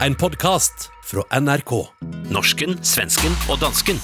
[0.00, 1.70] En podkast fra NRK.
[2.34, 4.00] Norsken, svensken og dansken.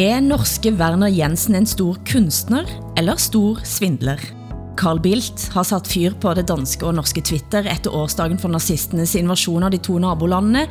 [0.00, 2.64] Er norske Werner Jensen en stor kunstner
[2.96, 4.39] eller stor svindler?
[4.80, 9.12] Carl Bildt har sat fyr på det danske og norske Twitter efter årsdagen for nazisternes
[9.18, 10.62] invasion av de to nabolandene.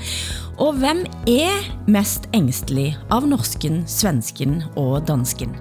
[0.58, 5.54] Og hvem er mest ængstelig av norsken, svensken og dansken?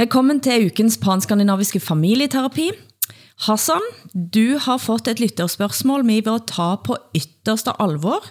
[0.00, 2.70] Velkommen til ukens panskandinaviske familieterapi.
[3.34, 3.82] Hassan,
[4.14, 8.22] du har fått et lytterspørgsmål vi vil ta på ytterste alvor.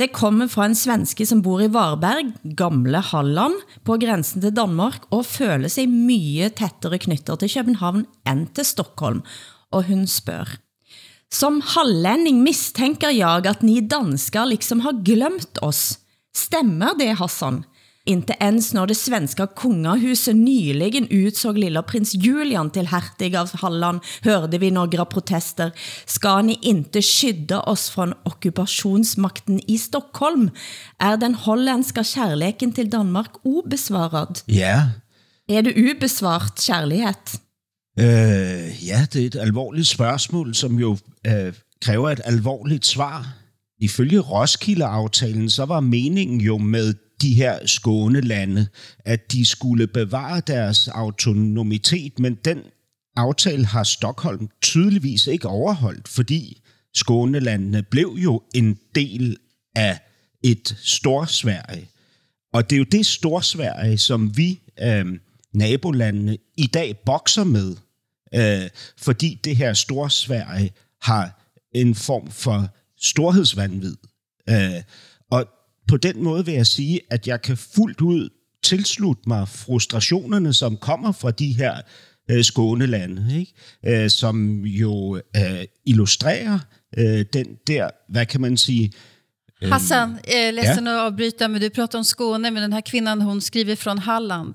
[0.00, 5.04] Det kommer fra en svenske som bor i Varberg, gamle Halland, på grænsen til Danmark,
[5.12, 9.22] og føler sig mye tættere knyttet til København end til Stockholm.
[9.70, 10.56] Og hun spørger,
[11.30, 15.98] Som halländing mistænker jag att ni danskere liksom har glömt oss.
[16.36, 17.64] Stemmer det, Hassan?
[18.06, 24.00] Inte ens når det svenska kungahuset nyligen utsåg lilla prins Julian till hertig av Halland
[24.22, 25.72] hörde vi några protester.
[26.06, 30.50] Ska ni inte skydda oss från ockupationsmakten i Stockholm?
[30.98, 34.38] Är den holländska kärleken till Danmark obesvarad?
[34.46, 34.90] Ja,
[35.48, 37.14] Er det ubesvart kærlighed?
[37.98, 40.96] øh, ja, det er et alvorligt spørgsmål, som jo
[41.26, 43.26] øh, kræver et alvorligt svar.
[43.80, 48.66] Ifølge Roskilde-aftalen, så var meningen jo med de her skånelande,
[49.04, 52.62] at de skulle bevare deres autonomitet, men den
[53.16, 56.62] aftale har Stockholm tydeligvis ikke overholdt, fordi
[56.94, 59.36] skånelandene blev jo en del
[59.74, 59.98] af
[60.42, 61.88] et Storsverige.
[62.52, 65.06] Og det er jo det Storsverige, som vi, øh,
[65.52, 67.76] nabolandene, i dag bokser med,
[68.34, 70.70] øh, fordi det her Storsverige
[71.02, 71.42] har
[71.72, 72.68] en form for
[73.00, 73.96] storhedsvandvid.
[74.48, 74.82] Øh,
[75.88, 78.28] på den måde vil jeg sige, at jeg kan fuldt ud
[78.62, 81.74] tilslutte mig frustrationerne, som kommer fra de her
[82.30, 83.52] øh, skånelande, ikke?
[83.86, 86.58] Øh, som jo øh, illustrerer
[86.98, 88.92] øh, den der, hvad kan man sige,
[89.62, 90.92] Hassan, eh, ledsen ja.
[90.92, 94.54] att avbryta, men du pratar om Skåne, men den här kvinnan hon skriver från Halland.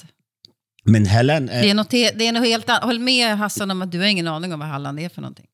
[0.85, 1.61] men Halland er...
[1.61, 2.83] Det är något, det är något helt annat.
[2.83, 5.45] Håll med Hassan om att du har ingen aning om vad Halland är för någonting.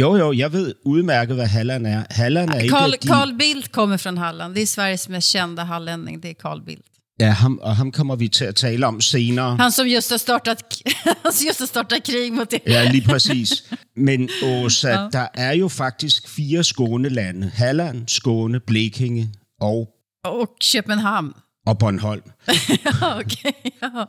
[0.00, 2.02] Jo, jo, jeg ved udmærket, hvad Halland er.
[2.10, 3.08] Halland er Carl, de...
[3.08, 4.54] Carl Bildt kommer från Halland.
[4.54, 6.20] Det är Sveriges mest kända hallänning.
[6.20, 6.86] Det är Carl Bildt.
[7.20, 9.56] Ja, ham, og ham kommer vi til at tale om senere.
[9.56, 10.62] Han som just har startat,
[11.24, 12.58] han som just har startat krig mot det.
[12.66, 13.64] Ja, lige præcis.
[13.96, 15.08] Men Åsa, ja.
[15.12, 17.50] der er jo faktisk fire skånelande.
[17.54, 19.28] Halland, Skåne, Blekinge
[19.60, 19.88] og,
[20.24, 21.32] Och Köpenhamn.
[21.66, 22.22] og Bornholm.
[22.84, 23.52] Ja, okej.
[23.82, 24.04] Ja.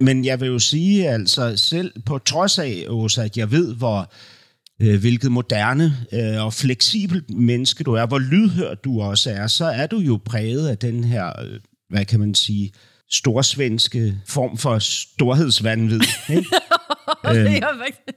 [0.00, 4.12] Men jeg vil jo sige, altså selv på trods af, Åsa, at jeg ved, hvor
[4.82, 9.64] øh, hvilket moderne øh, og fleksibelt menneske du er, hvor lydhør du også er, så
[9.64, 12.72] er du jo præget af den her, øh, hvad kan man sige,
[13.10, 16.00] storsvenske form for storhedsvandvid.
[16.36, 16.48] Ikke?
[17.78, 18.16] Faktiskt.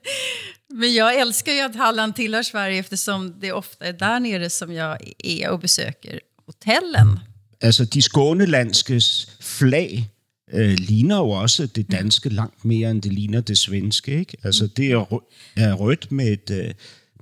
[0.73, 4.73] Men jag älskar ju att Halland tillhör Sverige eftersom det ofta är där nere som
[4.73, 7.19] jag är och besöker hotellen.
[7.61, 10.09] Altså, de skånelandskes flag
[10.53, 14.19] øh, ligner jo også det danske langt mere, end det ligner det svenske.
[14.19, 14.37] Ikke?
[14.43, 16.73] Altså, det er, rø- er rødt med et, øh,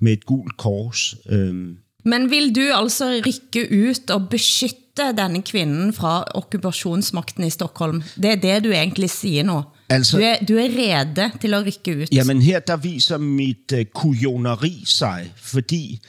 [0.02, 1.16] med et gult kors.
[1.30, 8.04] Øhm, Men vil du altså rykke ut og beskytte denne kvinden fra okkupationsmakten i Stockholm?
[8.16, 9.62] Det er det, du egentlig siger nu.
[9.90, 12.08] Altså- du, er, du er rede til at rykke ut.
[12.12, 16.00] Jamen her, der viser mit øh, kujoneri sig, fordi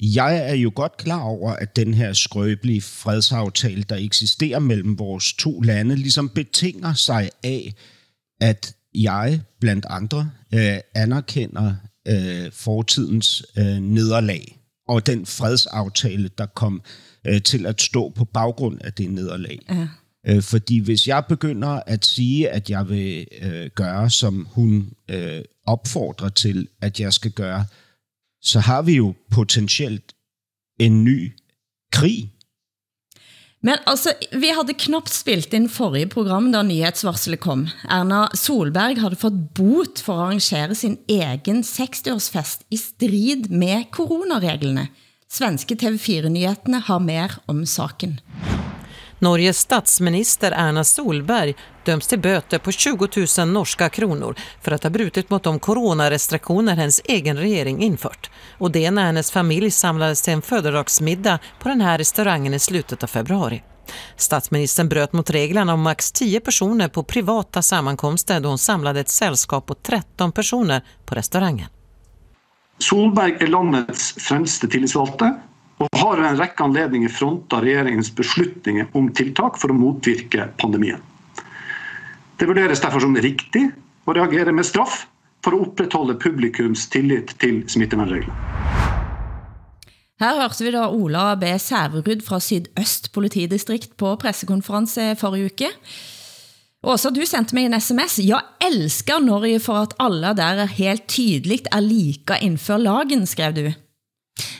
[0.00, 5.32] jeg er jo godt klar over, at den her skrøbelige fredsaftale, der eksisterer mellem vores
[5.32, 7.74] to lande, ligesom betinger sig af,
[8.40, 11.74] at jeg blandt andre øh, anerkender
[12.08, 16.82] øh, fortidens øh, nederlag og den fredsaftale, der kom
[17.26, 19.58] øh, til at stå på baggrund af det nederlag.
[19.70, 19.88] Ja.
[20.26, 25.42] Øh, fordi hvis jeg begynder at sige, at jeg vil øh, gøre, som hun øh,
[25.66, 27.64] opfordrer til, at jeg skal gøre,
[28.42, 30.14] så har vi jo potentielt
[30.80, 31.32] en ny
[31.92, 32.32] krig.
[33.62, 37.66] Men altså, vi havde knapt spilt ind forrige program, da nyhedsvarslet kom.
[37.90, 44.88] Erna Solberg havde fået bot for at arrangere sin egen 60-årsfest i strid med coronareglene.
[45.30, 48.20] Svenske TV4-nyhetene har mer om saken.
[49.20, 51.54] Norges statsminister Erna Solberg
[51.84, 56.76] döms till böter på 20 000 norska kronor för att ha brutit mot de coronarestriktioner
[56.76, 58.30] hennes egen regering infört.
[58.58, 63.02] Och det när hennes familj samlades till en födelsedagsmiddag på den här restaurangen i slutet
[63.02, 63.62] av februari.
[64.16, 69.08] Statsministern bröt mot reglerna om max 10 personer på privata sammankomster då hon samlade ett
[69.08, 71.68] sällskap på 13 personer på restaurangen.
[72.78, 75.34] Solberg är landets främste tillitsvalgte
[75.78, 81.02] og har ved en rekke anledninger fronta regjeringens beslutninger om tiltak for å motvirke pandemien.
[82.38, 83.68] Det vurderes derfor som riktig
[84.06, 85.04] å reagere med straff
[85.44, 88.34] for å opprettholde publikums tillit til smittevernreglene.
[90.18, 91.52] Her hørte vi da Ola B.
[91.62, 95.68] Sæverud fra Sydøst politidistrikt på pressekonferense forrige uke.
[96.82, 98.18] Åsa, du sendte mig en sms.
[98.26, 103.66] Jeg elsker Norge for at alle der helt tydeligt er lika inför lagen, skrev du.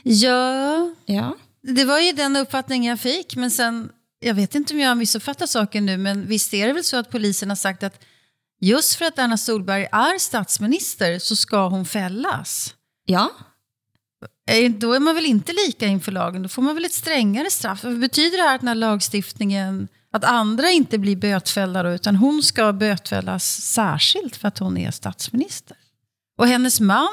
[0.03, 1.37] Ja, Ja.
[1.63, 3.37] det var ju den uppfattning jag fick.
[3.37, 6.73] Men sen, jag vet inte om jag har missuppfattat saken nu, men visst är det
[6.73, 8.05] väl så att polisen har sagt att
[8.61, 12.75] just för att Anna Solberg är statsminister så ska hon fällas.
[13.05, 13.31] Ja,
[14.79, 17.83] Då är man väl inte lika inför lagen, då får man väl ett strängare straff.
[17.83, 22.43] Betyder det här att den här lagstiftningen, att andra inte blir bötfällda då, utan hon
[22.43, 25.77] ska bötfällas särskilt för att hon är statsminister?
[26.39, 27.09] Och hennes man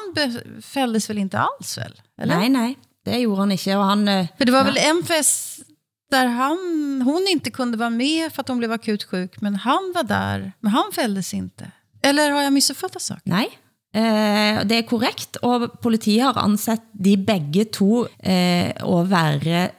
[0.61, 2.01] fälldes väl inte alls väl?
[2.21, 2.37] Eller?
[2.37, 3.77] nej, nej, det gjorde han ikke.
[3.77, 4.65] Og han, eh, För det var ja.
[4.65, 5.61] väl en fest
[6.11, 9.91] där han, hon inte kunde vara med för att hon blev akut sjuk, men han
[9.95, 11.71] var där, men han fälldes inte.
[12.01, 13.21] Eller har jag missuppfattat saken?
[13.25, 13.49] Nej,
[13.93, 19.71] eh, det er korrekt, og politiet har ansett de begge to eh, å være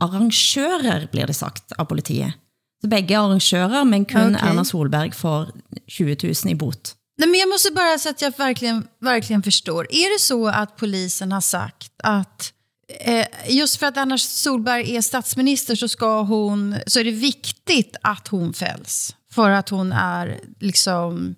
[0.00, 2.32] arrangører, blir det sagt av politiet.
[2.80, 4.42] Så begge er arrangører, men kun Ok.
[4.42, 5.52] Erna Solberg får
[5.88, 6.95] 20 000 i bot.
[7.18, 9.86] Nej, men jag måste bara så att jag verkligen, verkligen förstår.
[9.90, 12.52] Är det så att polisen har sagt att
[13.00, 17.96] eh, just för att Anna Solberg är statsminister så, ska hon, så är det viktigt
[18.02, 19.16] att hon fälls?
[19.30, 21.34] För att hon är liksom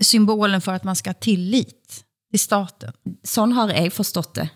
[0.00, 2.92] symbolen för att man ska ha tillit i staten?
[3.24, 4.48] Sån har jag förstått det.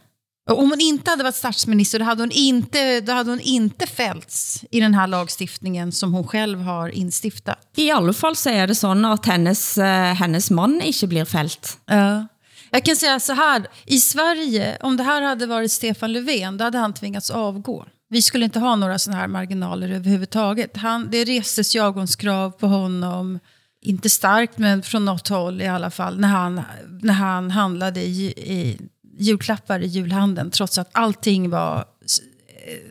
[0.50, 4.64] Om hon inte hade varit statsminister då hade hon inte, då hade hon inte fällts
[4.70, 7.58] i den här lagstiftningen som hon själv har instiftat.
[7.76, 11.78] I alle fall så er det sånn at hennes, eh, hennes mann ikke blir felt.
[11.87, 12.26] Ja.
[12.70, 16.64] Jag kan säga så här, i Sverige, om det här hade varit Stefan Löfven, då
[16.64, 17.87] hade han tvingats avgå.
[18.08, 20.76] Vi skulle inte ha några sådana här marginaler överhuvudtaget.
[20.76, 23.38] Han, det restes ju avgångskrav på honom,
[23.82, 26.62] inte starkt men från något håll i alla fall, när han,
[27.02, 28.78] när han handlade i, i
[29.18, 31.84] julklappar i julhandeln, trots att allting var...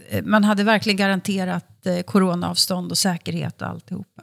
[0.10, 4.22] eh, Man hade verkligen garanterat eh, coronaavstånd och säkerhet och alltihopa.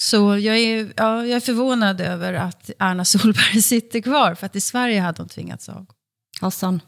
[0.00, 4.56] Så jag är, ja, jag är förvånad över att Erna Solberg sitter kvar, för att
[4.56, 5.94] i Sverige hade hon tvingats avgå.
[6.40, 6.80] Hassan.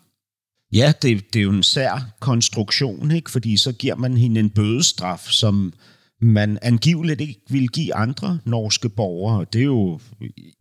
[0.70, 3.30] Ja, det, det er jo en sær konstruktion, ikke?
[3.30, 5.72] fordi så giver man hende en bødestraf, som
[6.20, 9.46] man angiveligt ikke vil give andre norske borgere.
[9.52, 10.00] Det er jo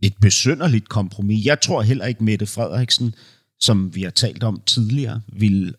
[0.02, 1.46] et besynderligt kompromis.
[1.46, 3.14] Jeg tror heller ikke, Mette Frederiksen,
[3.60, 5.76] som vi har talt om tidligere, vil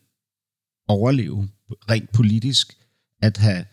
[0.88, 1.48] overleve
[1.90, 2.76] rent politisk
[3.22, 3.64] at have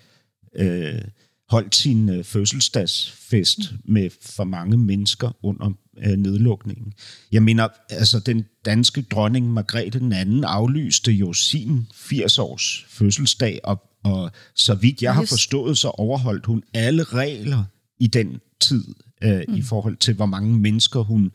[0.55, 1.01] øh,
[1.50, 6.94] holdt sin øh, fødselsdagsfest med for mange mennesker under øh, nedlukningen.
[7.31, 13.81] Jeg mener, altså den danske dronning Margrethe den anden aflyste jo sin 80-års fødselsdag, og,
[14.03, 17.63] og så vidt jeg har forstået, så overholdt hun alle regler
[18.00, 19.55] i den tid, øh, mm.
[19.55, 21.31] i forhold til hvor mange mennesker hun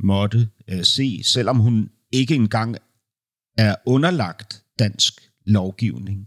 [0.00, 2.76] måtte øh, se, selvom hun ikke engang
[3.58, 6.26] er underlagt dansk lovgivning.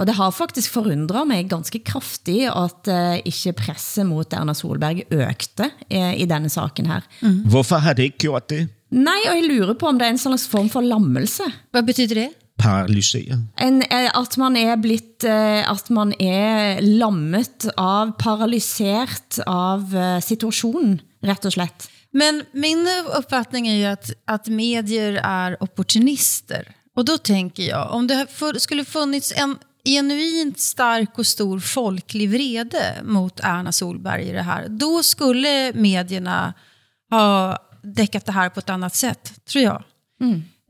[0.00, 5.02] Og det har faktisk forundret mig ganske kraftigt, at eh, ikke presset mot Erna Solberg
[5.12, 7.04] økte eh, i denne saken her.
[7.52, 8.68] Hvorfor har det ikke gjort det?
[8.90, 11.44] Nej, og jeg lurer på, om det er en slags form for lammelse.
[11.72, 12.28] Vad betyder det?
[12.58, 13.44] Paralyseret.
[13.60, 21.44] En, eh, at man er blitt, at man er lammet av, paralysert av situationen, rätt
[21.44, 21.90] och slett.
[22.12, 26.74] Men min uppfattning är ju att, att medier är opportunister.
[26.96, 28.26] Och då tänker jag, om det
[28.56, 34.68] skulle funnits en genuint stark och stor folklig vrede mot Erna Solberg i det här,
[34.68, 36.54] då skulle medierna
[37.10, 39.82] ha däckat det här på ett annat sätt, tror jag.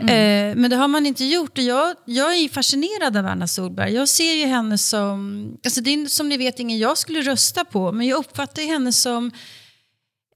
[0.00, 1.58] Eh, men det har man inte gjort.
[1.58, 3.94] Och jag, jag är fascinerad av Erna Solberg.
[3.94, 5.46] Jag ser ju henne som...
[5.64, 8.92] Alltså det är som ni vet ingen jag skulle rösta på, men jag uppfattar henne
[8.92, 9.30] som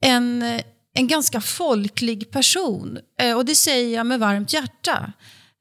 [0.01, 0.45] en,
[0.95, 2.99] en ganska folklig person.
[3.21, 5.13] Eh, och det säger jag med varmt hjärta.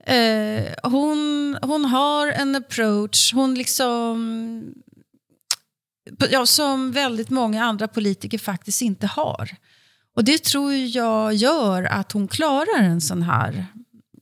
[0.06, 4.74] Eh, hon, hon har en approach, hon liksom...
[6.30, 9.56] Ja, som väldigt många andra politiker faktiskt inte har.
[10.16, 13.66] Och det tror jag gör att hon klarar en sån här,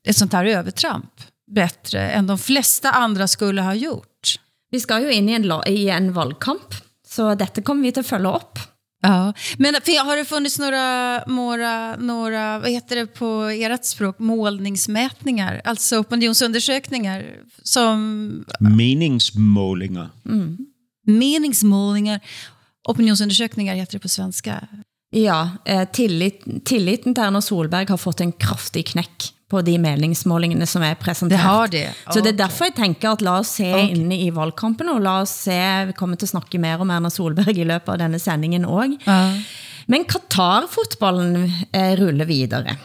[0.08, 4.40] ett sånt här övertramp bättre än de flesta andra skulle ha gjort.
[4.70, 6.74] Vi ska ju in i en, i en valkamp,
[7.08, 8.60] så detta kommer vi att följa upp.
[9.02, 15.62] Ja, men har det funnits några, några, några, vad heter det på ert språk, målningsmätningar,
[15.64, 17.26] alltså opinionsundersökningar
[17.64, 20.10] som Meningsmålinger.
[21.08, 22.20] meningsmålningar,
[22.90, 24.68] opinionsundersökningar heter det på svenska.
[25.12, 30.68] Ja, eh, tillit, tilliten til Erna Solberg har fått en kraftig knæk på de meningsmålingene
[30.70, 31.38] som er præsenteret.
[31.38, 31.88] Det har det?
[32.12, 33.96] Så det er derfor jeg tænker at lad os se okay.
[33.96, 35.58] inne i valgkampen, og lad os se,
[35.90, 38.98] vi kommer til at snakke mere om Erna Solberg i løbet av denne sendingen også.
[39.08, 39.20] Ja.
[39.92, 41.36] Men Qatar-fotballen
[41.74, 42.78] eh, ruller videre.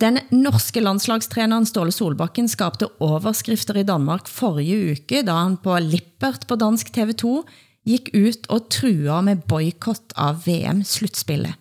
[0.00, 6.46] Den norske landslagstræneren Ståle Solbakken skabte overskrifter i Danmark forrige uke, da han på Lippert
[6.48, 7.42] på dansk TV2
[7.88, 11.56] gik ut og truer med boykott av VM-slutspillet.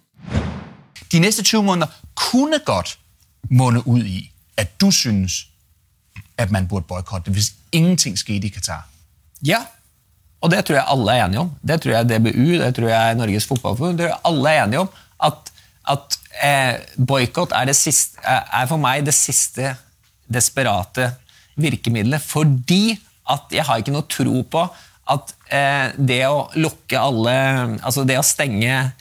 [1.11, 2.99] de næste 20 måneder kunne godt
[3.49, 5.47] munde ud i, at du synes,
[6.37, 8.87] at man burde boykotte, hvis ingenting skete i Katar.
[9.45, 9.63] Ja,
[10.41, 11.51] og det tror jeg alle er enige om.
[11.67, 14.83] Det tror jeg DBU, det tror jeg Norges Fotballforbund, det tror jeg alle er enige
[14.85, 14.89] om.
[15.23, 15.51] At,
[15.89, 19.73] at eh, boykott er, det siste, er for meg det siste
[20.31, 21.11] desperate
[21.59, 22.95] virkemidlet, fordi
[23.29, 24.63] at jeg har ikke noe tro på
[25.09, 27.35] at eh, det å lukke alle,
[27.81, 28.91] altså det å stenge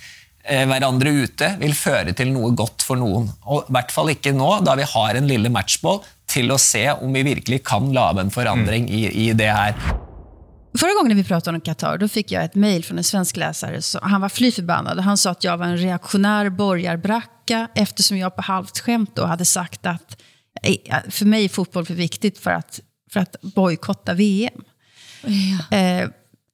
[0.48, 3.28] hverandre ute, vil føre til noe godt for noen.
[3.46, 6.84] Og i hvert fall ikke nå, da vi har en lille matchball, til å se
[6.92, 9.74] om vi virkelig kan lave en forandring i, i det her.
[10.78, 13.82] Förra gången vi pratade om Qatar, då fick jag ett mejl från en svensk läsare.
[13.82, 15.00] Så han var fly förbannad.
[15.00, 19.44] Han sa att jag var en reaktionär borgarbracka eftersom jag på halvt skämt då hade
[19.44, 20.22] sagt att
[20.62, 22.80] eh, för mig är fotboll för viktigt för att,
[23.12, 24.62] för att bojkotta VM.
[25.70, 26.08] Eh,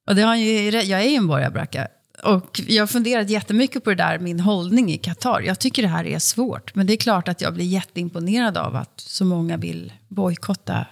[0.07, 1.87] och det har han ju, jag är ju en borgarbracka.
[2.23, 5.41] Och jag har funderat jättemycket på det där, min hållning i Qatar.
[5.41, 6.75] Jag tycker det här är svårt.
[6.75, 10.85] Men det är klart att jag blir jätteimponerad av att så många vill bojkotta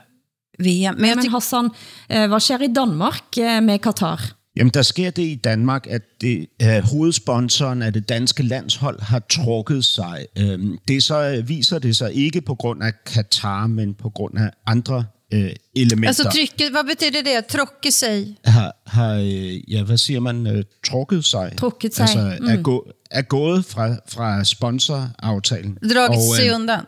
[0.57, 0.95] VM.
[0.95, 1.69] Men jag Men tycker Hassan,
[2.07, 4.19] eh, hvad sker i Danmark eh, med Qatar?
[4.55, 9.19] Jamen, der sker det i Danmark, at det, øh, hovedsponsoren af det danske landshold har
[9.19, 10.25] trukket sig.
[10.37, 14.37] Øhm, det så øh, viser det sig ikke på grund af Katar, men på grund
[14.37, 16.07] af andre øh, elementer.
[16.07, 17.45] Alltså trycket, vad betyder det?
[17.45, 18.37] Tråcke sig?
[18.45, 21.53] har, har øh, ja, hvad siger man, øh, trukket sig.
[21.57, 25.77] Trukket sig, Altså er, gå, er gået fra, fra sponsoraftalen.
[25.93, 26.79] Dragit Og, sig øh, undan?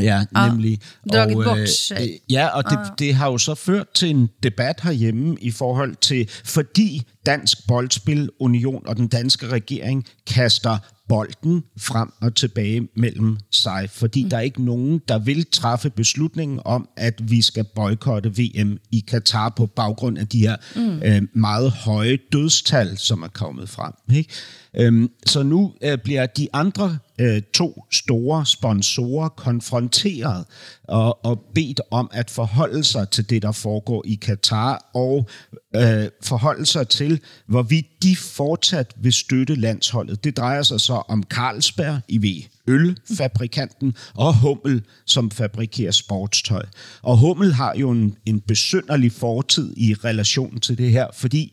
[0.00, 0.80] Ja, Ah, nemlig.
[1.12, 2.10] dragit og, bort øh, sig.
[2.30, 6.30] Ja, og det, det har jo så ført til en debat herhjemme i forhold til,
[6.44, 10.78] fordi Dansk Boldspil Union og den danske regering kaster
[11.08, 14.30] bolden frem og tilbage mellem sig, fordi mm.
[14.30, 19.04] der er ikke nogen, der vil træffe beslutningen om, at vi skal boykotte VM i
[19.08, 21.02] Katar på baggrund af de her mm.
[21.02, 23.92] øh, meget høje dødstal, som er kommet frem.
[24.14, 24.30] Ikke?
[24.76, 30.44] Øhm, så nu øh, bliver de andre øh, to store sponsorer konfronteret
[30.84, 35.28] og, og bedt om at forholde sig til det, der foregår i Katar, og
[35.78, 40.24] øh, forholde sig til, hvorvidt de fortsat vil støtte landsholdet.
[40.24, 46.64] Det drejer sig så om Carlsberg i V, ølfabrikanten, og Hummel, som fabrikerer sportstøj.
[47.02, 51.52] Og Hummel har jo en, en besynderlig fortid i relation til det her, fordi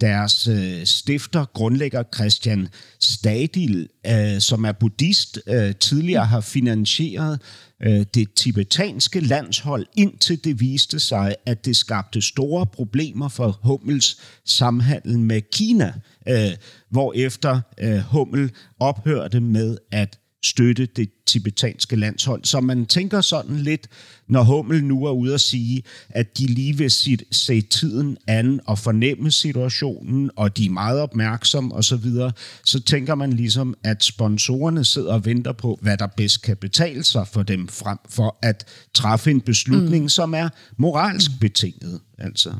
[0.00, 2.68] deres øh, stifter, grundlægger Christian
[3.00, 7.40] Stadil, øh, som er buddhist, øh, tidligere har finansieret
[7.82, 14.20] øh, det tibetanske landshold, indtil det viste sig, at det skabte store problemer for Hummels
[14.44, 15.92] samhandel med Kina,
[16.28, 16.52] øh,
[16.90, 22.44] hvorefter øh, Hummel ophørte med at støtte det tibetanske landshold.
[22.44, 23.88] Så man tænker sådan lidt,
[24.28, 28.60] når Hummel nu er ude at sige, at de lige vil sit, se tiden an
[28.66, 32.32] og fornemme situationen, og de er meget opmærksomme osv., så, videre,
[32.64, 37.04] så tænker man ligesom, at sponsorerne sidder og venter på, hvad der bedst kan betale
[37.04, 40.08] sig for dem frem for at træffe en beslutning, mm.
[40.08, 42.00] som er moralsk betinget.
[42.18, 42.54] Altså.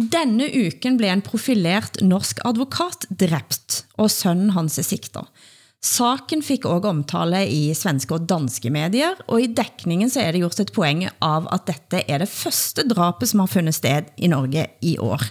[0.00, 5.28] Denne uken blev en profilert norsk advokat dræbt, og sønnen hans er sigtet.
[5.80, 10.42] Saken fik også omtale i svenske og danske medier, og i dækningen så er det
[10.42, 14.28] gjort et poeng av at dette er det første drapet som har fundet sted i
[14.28, 15.24] Norge i år.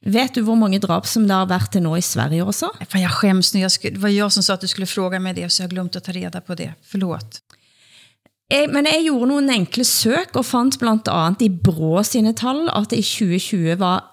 [0.00, 2.70] Vet du hvor mange drab som det har været til nu i Sverige også?
[2.88, 3.60] Fan, jag skäms nu.
[3.60, 5.70] Jag det var jag som sa att du skulle fråga mig det, så jag har
[5.70, 6.74] glömt att ta reda på det.
[6.82, 7.40] Förlåt.
[8.50, 12.66] Jeg, men jeg gjorde nogle enkle søk og fandt blandt andet i Brå sine tal,
[12.74, 14.06] at det i 2020 var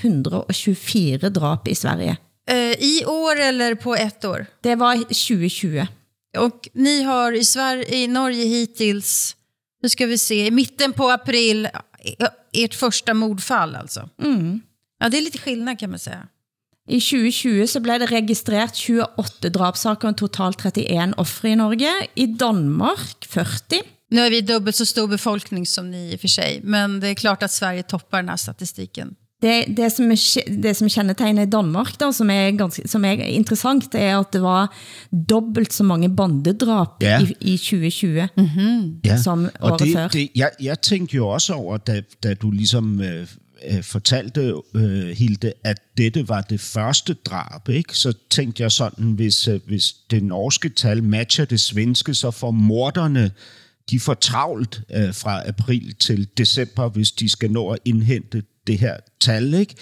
[0.00, 2.16] 124 drap i Sverige.
[2.48, 4.46] Eh, I år eller på ett år?
[4.64, 5.86] Det var 2020.
[6.38, 9.36] Och ni har i, Sverige, i Norge hittills,
[9.82, 11.68] nu ska vi se, i mitten på april,
[12.18, 14.08] eh, ert första mordfall alltså.
[14.98, 16.28] Ja, det är lite skillnad kan man säga.
[16.88, 21.90] I 2020 så blev det registreret 28 drabsaker og totalt 31 ofre i Norge.
[22.16, 23.82] I Danmark 40.
[24.10, 27.08] Nu är vi dubbelt så stor befolkning som ni i och för sig, men det
[27.08, 29.14] är klart att Sverige toppar den här statistiken.
[29.42, 33.94] Det, det, som, er, det som kjennetegner Danmark, da, som, er ganske, som er interessant,
[33.94, 34.68] er at det var
[35.28, 37.18] dobbelt så mange bandedrab Ja.
[37.20, 38.28] i, i 2020
[39.04, 40.08] Ja, som og året det, før.
[40.08, 43.26] Det, jeg, jeg tænkte jo også over, da, da du ligesom øh,
[43.70, 47.96] øh, fortalte, øh, Hilde, at dette var det første drab, ikke?
[47.96, 52.50] så tænkte jeg sådan, hvis, øh, hvis det norske tal matcher det svenske, så får
[52.50, 53.30] morderne
[53.90, 58.78] de får travlt øh, fra april til december, hvis de skal nå at indhente det
[58.78, 59.54] her tal.
[59.54, 59.74] Ikke?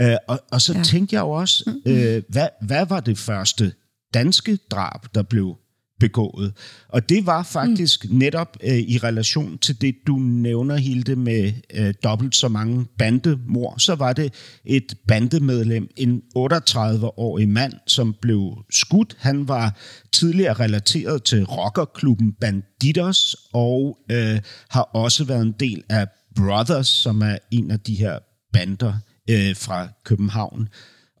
[0.00, 0.82] Øh, og, og så ja.
[0.82, 3.72] tænkte jeg jo også, øh, hvad, hvad var det første
[4.14, 5.56] danske drab, der blev
[6.00, 6.52] begået.
[6.88, 8.16] Og det var faktisk mm.
[8.16, 13.78] netop øh, i relation til det, du nævner, Hilde, med øh, dobbelt så mange bandemor.
[13.78, 14.34] Så var det
[14.64, 19.16] et bandemedlem, en 38-årig mand, som blev skudt.
[19.18, 19.78] Han var
[20.12, 27.22] tidligere relateret til rockerklubben Banditos, og øh, har også været en del af Brothers, som
[27.22, 28.18] er en af de her
[28.52, 28.94] bander
[29.30, 30.68] øh, fra København.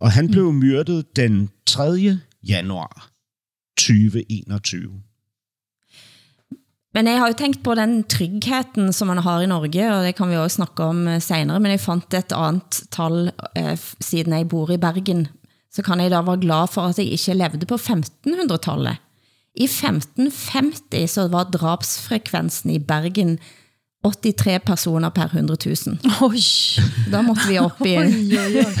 [0.00, 0.58] Og han blev mm.
[0.58, 2.18] myrdet den 3.
[2.48, 3.15] januar
[3.76, 5.02] 2021.
[6.96, 10.14] Men jeg har jo tænkt på den tryggheten, som man har i Norge, og det
[10.16, 14.32] kan vi også snakke om eh, senere, men jeg fandt et andet tal, eh, siden
[14.32, 15.26] jeg bor i Bergen,
[15.72, 18.96] så kan jeg da være glad for, at jeg ikke levede på 1500-tallet.
[19.56, 23.38] I 1550 så var drabsfrekvensen i Bergen
[24.04, 25.98] 83 personer per 100 000.
[26.22, 26.40] Oj!
[27.12, 27.96] Da måtte vi op i...
[27.96, 28.72] Oj, oj, oj.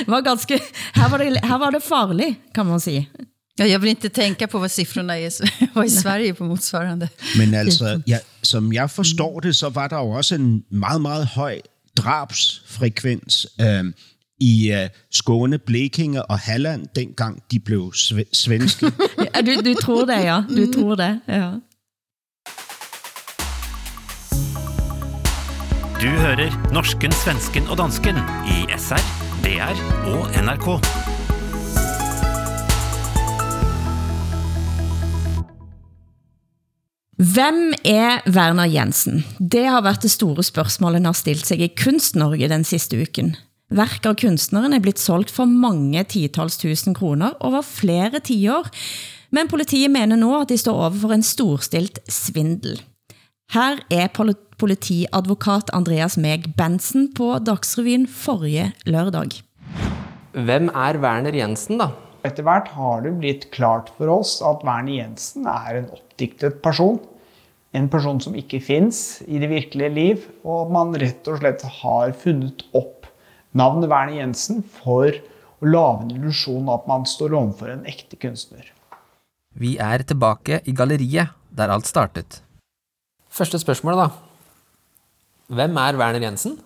[0.00, 0.60] Det var ganske,
[0.94, 3.08] her, var det, her var det farligt, kan man sige.
[3.60, 5.30] Ja, jag vill inte tänka på vad siffrorna är
[5.74, 7.08] var i Sverige på motsvarande.
[7.38, 11.26] Men altså, ja, som jeg forstår det, så var der jo også en meget, meget
[11.26, 11.60] høj
[11.96, 13.84] drabsfrekvens øh,
[14.40, 18.86] i øh, Skåne, Blekinge og Halland, dengang de blev sve- svenske.
[19.34, 20.42] Ja, du, du tror det, ja.
[20.56, 21.50] Du tror det, ja.
[26.00, 29.02] Du hører norsken, svensken og dansken i SR,
[29.44, 29.76] DR
[30.06, 31.09] og NRK.
[37.20, 39.18] Hvem er Werner Jensen?
[39.36, 43.34] Det har været det store spørgsmål, han har stilt sig i Kunst-Norge den sidste uken.
[43.68, 48.70] Værk av kunstneren er blitt solgt for mange titals tusen kroner over flere tiår,
[49.36, 52.80] men politiet mener nu, at de står overfor en storstilt svindel.
[53.52, 59.42] Her er pol- politiadvokat Andreas Meg Bensen på Dagsrevyen forrige lørdag.
[60.32, 61.92] Hvem er Werner Jensen, da?
[62.24, 67.00] Etter hvert har det blitt klart for oss at Werner Jensen er en oppdiktet person.
[67.76, 71.62] En person som ikke fins i det virkelige liv, og at man rett og slett
[71.80, 73.06] har funnet opp
[73.54, 75.10] navnet Werner Jensen for
[75.60, 78.72] å lage en illusjon av at man står overfor en ekte kunstner.
[79.54, 82.40] Vi er tilbake i galleriet, der alt startet.
[83.30, 84.08] Første spørsmål, da.
[85.50, 86.58] Hvem er Werner Jensen?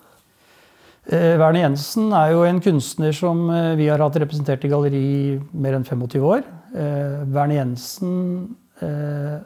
[1.05, 5.07] Eh, Werner Jensen er jo en kunstner som eh, vi har hatt representert i galleri
[5.53, 6.45] mer enn 25 år.
[6.73, 8.15] Eh, Werner Jensen
[8.81, 9.41] eh,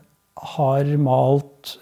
[0.55, 1.77] har malt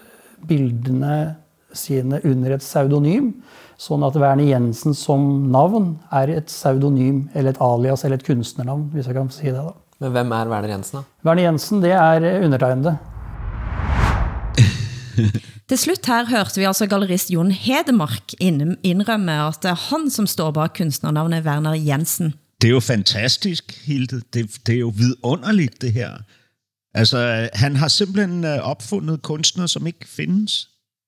[0.47, 1.35] bildene
[1.77, 3.33] sine under et pseudonym,
[3.77, 8.87] sånn at Werner Jensen som navn er et pseudonym, eller et alias, eller et kunstnernavn,
[8.95, 9.61] hvis jeg kan si det.
[9.61, 9.73] da.
[10.01, 11.03] Men hvem er Werner Jensen, da?
[11.27, 12.97] Werner Jensen, det er undertegnede.
[15.67, 20.09] Til slut her hørte vi altså gallerist Jon Hedemark inn- indrømme, at det er han
[20.13, 22.33] som står bag kunstnernavnet Werner Jensen.
[22.61, 24.21] Det er jo fantastisk, Hilde.
[24.33, 26.23] Det, det er jo vidunderligt, det her.
[26.93, 30.67] Altså, han har simpelthen øh, opfundet kunstnere, som ikke findes.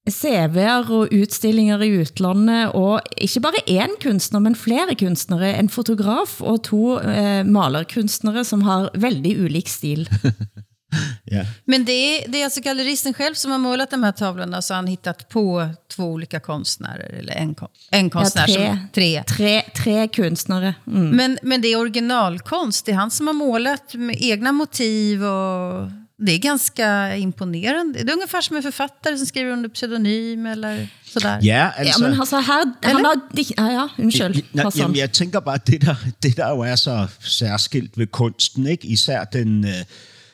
[0.09, 6.41] CV'er og udstillinger i utlandet, og ikke bare én kunstner, men flere kunstnere, en fotograf
[6.41, 10.09] og to eh, malerkunstnere, som har veldig ulik stil.
[11.31, 11.45] Ja.
[11.65, 14.73] Men det är, det är alltså galleristen själv som har målat de här tavlorna så
[14.73, 17.55] har han hittat på två olika konstnärer, eller en,
[17.91, 18.45] en konstnär.
[18.45, 18.67] tre.
[18.67, 19.23] Som, tre.
[19.23, 20.73] Tre, tre kunstnere.
[20.87, 21.09] Mm.
[21.09, 25.91] Men, men det är originalkonst, det är han som har målat med egna motiv och
[26.21, 28.03] det är ganska imponerande.
[28.03, 31.39] Det är ungefär som en författare som skriver under pseudonym eller sådär.
[31.41, 32.01] Ja, Ja, altså...
[32.01, 32.73] men altså her...
[32.83, 33.15] Han har,
[33.57, 34.43] ja, ja, undskyld.
[34.55, 34.81] Hassan.
[34.81, 38.87] jamen, jeg tænker bare, det der, det der jo er så særskilt ved kunsten, ikke?
[38.87, 39.71] især den øh,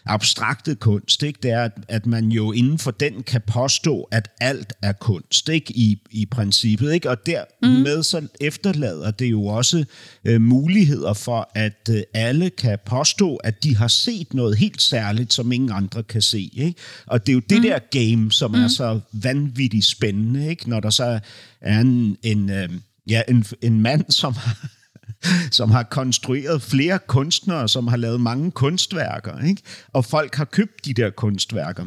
[0.06, 1.40] abstrakte kunst, ikke?
[1.44, 5.50] det er, at, at man jo inden for den kan påstå, at alt er kunst
[5.50, 5.74] ikke?
[5.74, 6.94] I, i princippet.
[6.94, 7.10] Ikke?
[7.10, 9.86] Og dermed så efterlader det jo også
[10.26, 15.34] øh, muligheder for, at øh, alle kan påstå, at de har set noget helt særligt,
[15.34, 16.50] som ingen andre kan se.
[16.54, 16.80] Ikke?
[17.06, 20.70] Og det er jo det der game, som er så vanvittigt spændende, ikke?
[20.70, 21.20] når der så
[21.62, 22.70] er en, en, øh,
[23.10, 24.70] ja, en, en mand, som har
[25.52, 29.62] som har konstrueret flere kunstnere, som har lavet mange kunstværker, ikke?
[29.94, 31.86] og folk har købt de der kunstværker.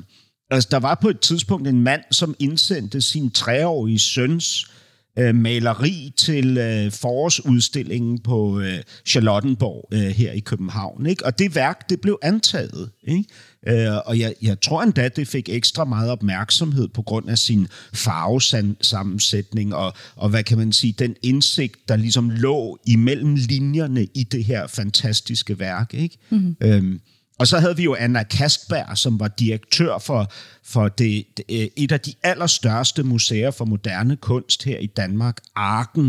[0.50, 4.70] Altså, der var på et tidspunkt en mand, som indsendte sin treårige søns
[5.18, 11.06] øh, maleri til øh, forårsudstillingen på øh, Charlottenborg øh, her i København.
[11.06, 11.26] Ikke?
[11.26, 12.90] Og det værk, det blev antaget.
[13.08, 13.24] Ikke?
[13.66, 17.66] Øh, og jeg, jeg tror endda, det fik ekstra meget opmærksomhed på grund af sin
[17.92, 24.24] farvesammensætning og, og hvad kan man sige, den indsigt, der ligesom lå imellem linjerne i
[24.24, 25.94] det her fantastiske værk.
[25.94, 26.18] Ikke?
[26.30, 26.56] Mm-hmm.
[26.60, 27.00] Øhm,
[27.38, 31.68] og så havde vi jo Anna Kastberg, som var direktør for, for det, det, øh,
[31.76, 36.06] et af de allerstørste museer for moderne kunst her i Danmark, Arken.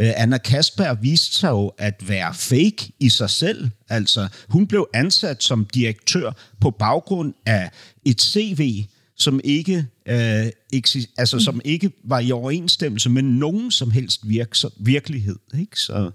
[0.00, 3.70] Øh, Anna Kastberg viste sig jo at være fake i sig selv.
[3.88, 7.70] Altså, hun blev ansat som direktør på baggrund af
[8.04, 8.84] et CV,
[9.16, 14.70] som ikke, øh, eksist, altså, som ikke var i overensstemmelse med nogen som helst virk-
[14.80, 15.36] virkelighed.
[15.58, 15.80] Ikke?
[15.80, 16.10] Så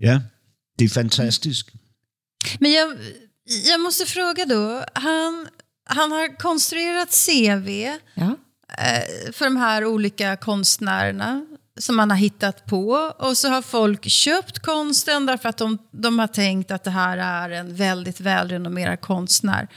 [0.00, 0.20] ja,
[0.78, 1.74] det er fantastisk.
[2.60, 2.86] Men jeg
[3.48, 4.84] jag måste fråga då.
[4.94, 5.48] Han,
[5.84, 7.68] han har konstruerat CV
[8.14, 8.36] Ja.
[8.78, 11.46] eh, för de här olika konstnärerna
[11.80, 12.90] som han har hittat på.
[13.18, 17.18] Och så har folk köpt konsten därför att de, de har tänkt att det här
[17.18, 19.68] är en väldigt välrenommerad konstnär.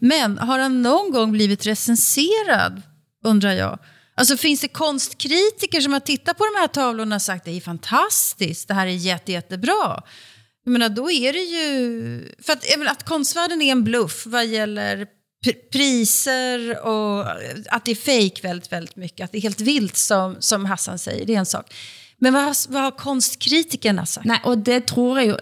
[0.00, 2.82] Men har han någon gång blivit recenserad,
[3.24, 3.78] undrar jag?
[4.14, 7.60] Alltså finns det konstkritiker som har tittat på de här tavlorna och sagt det är
[7.60, 10.02] fantastiskt, det här är jätte, jättebra.
[10.66, 12.34] Jag menar, då är det ju...
[12.42, 14.96] För att, jag menar, att konstvärlden är en bluff vad gäller
[15.46, 17.26] pr- priser och
[17.70, 17.94] att det är
[18.30, 19.24] fake väldigt, väldigt mycket.
[19.24, 21.74] Att det är helt vilt som, som Hassan säger, det är en sak.
[22.18, 24.26] Men vad har, vad har konstkritikerna sagt?
[24.26, 25.36] Nei, og det tror jeg,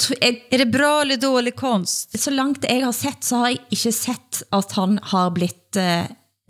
[0.00, 2.18] tr- jeg, Är det bra eller dålig konst?
[2.18, 6.08] Så langt jeg har sett, så har jeg ikke sett at han har blitt eh,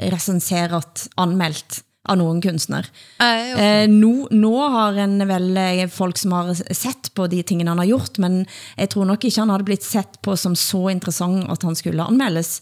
[0.09, 2.89] resenseret, anmeldt av noen kunstner.
[3.21, 3.71] Nej, okej.
[3.85, 7.83] Eh, nå, nå har en vel eh, folk som har sett på de tingene han
[7.83, 8.43] har gjort, men
[8.77, 12.07] jeg tror nok ikke han hadde blitt sett på som så interessant at han skulle
[12.07, 12.59] anmeldes.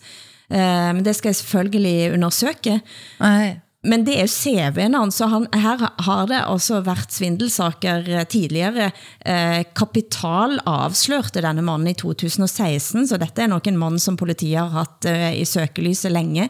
[0.50, 2.80] Eh, men det skal jeg selvfølgelig undersøke.
[3.22, 3.56] Nej.
[3.86, 8.26] Men det er jo CV-en hans, så han, her har det også vært svindelsaker eh,
[8.30, 8.90] tidligere.
[9.20, 14.58] Eh, Kapital avslørte denne mannen i 2016, så dette er nok en mann som politiet
[14.58, 16.48] har hatt eh, i søkelyset lenge.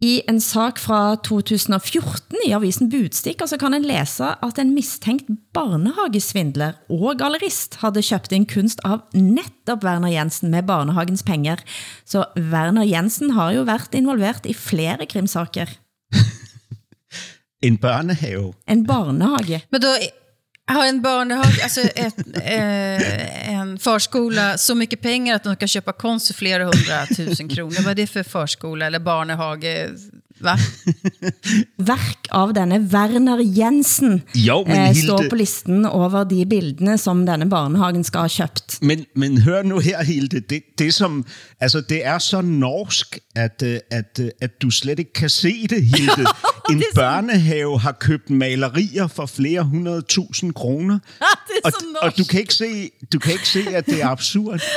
[0.00, 5.28] I en sak fra 2014 i avisen Budstikker så kan en lese at en mistenkt
[5.52, 11.60] barnehagesvindler og gallerist hadde kjøpt inn kunst av nettopp Werner Jensen med barnehagens penger.
[12.08, 15.76] Så Werner Jensen har jo vært involvert i flere krimsaker.
[17.60, 18.54] En børnehave.
[18.64, 19.58] En barnehage.
[19.68, 19.90] Men då
[20.70, 25.92] har en barnehage, alltså ett, eh, en förskola så mycket pengar att de kan köpa
[25.92, 27.82] konst för flera hundratusen kronor.
[27.82, 29.88] Vad är det för förskola eller barnehage?
[31.90, 36.96] Verk av denne Werner Jensen Jo, men eh, Hilde- står på listen over de bildene
[36.98, 38.78] som denne barnehagen skal ha købt.
[38.82, 40.40] Men, men hør nu her, Hilde.
[40.40, 41.24] Det, det, som,
[41.60, 45.66] altså, det er så norsk, at, øh, at, øh, at du slet ikke kan se
[45.70, 46.26] det, Hilde.
[46.70, 50.98] En børnehave har købt malerier for flere hundrede tusind kroner.
[51.66, 54.64] og, og du kan ikke se, du kan ikke se, at det er absurd.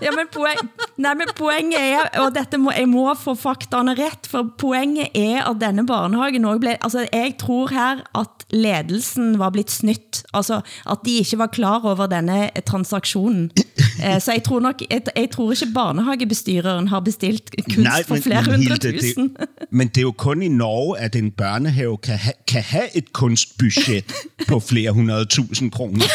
[0.00, 0.56] Ja, men, poeng,
[0.96, 5.42] nei, men poenget er, og dette må, jeg må få faktaene rett, for poenget er
[5.44, 10.62] at denne barnehagen også ble, altså jeg tror her at ledelsen var blitt snytt, altså
[10.88, 13.50] at de ikke var klar over denne transaksjonen.
[14.02, 18.44] Eh, Så jeg tror nok, jeg, jeg tror ikke barnehagebestyreren har bestilt kunst for flere
[18.44, 19.28] hundre Hilde, tusen.
[19.38, 22.96] det, men det er jo kun i Norge, at en børnehave kan, ha, kan have
[22.96, 24.12] et kunstbudget
[24.48, 26.04] på flere hundrede tusind kroner.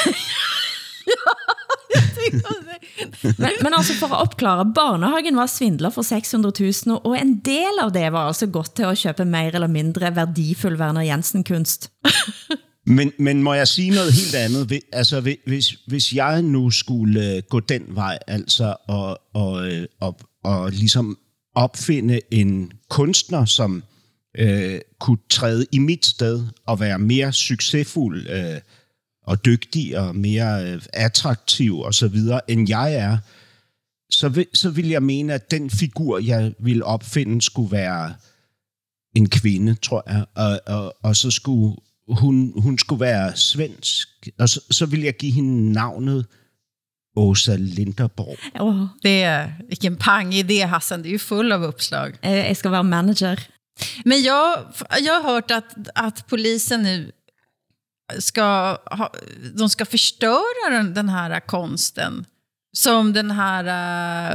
[3.38, 6.52] Men, men altså for å oppklare, barnehagen var svindler for 600
[6.88, 10.10] 000, og en del av det var altså gått til å kjøpe mer eller mindre
[10.15, 11.89] verdifull Werner Jensen-kunst.
[12.86, 14.82] Men, men må jeg sige noget helt andet?
[14.91, 20.19] Altså, hvis- hvis, jeg nu skulle øh, gå den vej, altså, og, og, øh, og,
[20.43, 21.17] og ligesom
[21.56, 23.84] opfinde en kunstner, som
[24.38, 28.62] øh, kunne træde i mit sted og være mere succesfuld øh,
[29.24, 33.17] og dygtig og mere øh, attraktiv og så videre, end jeg er,
[34.10, 38.13] så vil, så vil jeg mene, at den figur, jeg ville opfinde, skulle være
[39.15, 40.26] en kvinde, tror jeg.
[40.36, 41.76] Og, og, og så skulle
[42.08, 44.08] hun, hun skulle være svensk.
[44.39, 46.26] Og så, så vil jeg give hende navnet
[47.18, 48.38] Åsa Linderborg.
[48.60, 52.18] Åh, Det är, vilken pangidé Hassan, det är ju full av uppslag.
[52.22, 53.39] eh, jeg skal være manager.
[54.06, 54.60] Men jag,
[55.02, 57.12] jag har hört att, att polisen nu
[58.20, 59.12] ska, ha,
[59.58, 62.26] de ska förstöra den, den här konsten.
[62.78, 63.63] Som den här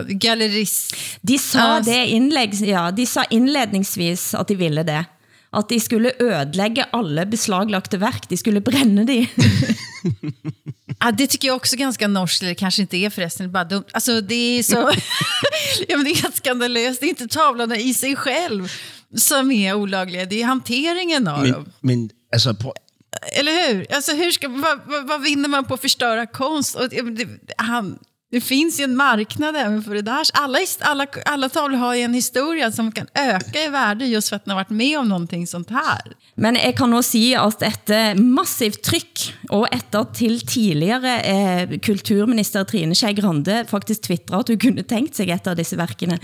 [0.01, 0.97] uh, gallerist...
[1.21, 5.05] De sa, det innlegg, ja, de sa innledningsvis at de ville det.
[5.53, 8.29] At de skulle ødelægge alle beslaglagte verk.
[8.31, 9.27] De skulle brænde de.
[11.03, 13.53] Ja, det tycker jag också är ganska norskt, eller kanske inte är förresten, det är
[13.53, 13.85] bara dumt.
[13.93, 14.77] Alltså det är så...
[15.89, 18.73] ja, men det är helt skandalöst, det är inte tavlorna i sig själv
[19.17, 21.73] som är olagliga, det är hanteringen av Men, dem.
[21.81, 22.73] men Altså, prøv,
[23.33, 23.87] Eller hur?
[23.95, 26.75] Alltså, hur ska, vad, vad, vad vinner man på att förstöra konst?
[26.77, 27.99] Och, det- han,
[28.31, 30.27] det finns ju en marknad även för det där.
[30.33, 34.37] Alla, alla, alla tavlor har ju en historia som kan öka i värde just för
[34.37, 36.01] att den har varit med om någonting sånt här.
[36.35, 42.65] Men jeg kan nå si at etter massivt trykk, og etter til tidligere eh, kulturminister
[42.65, 46.17] Trine Skei Grande faktisk twittra at hun kunne tenkt seg et av disse verkene,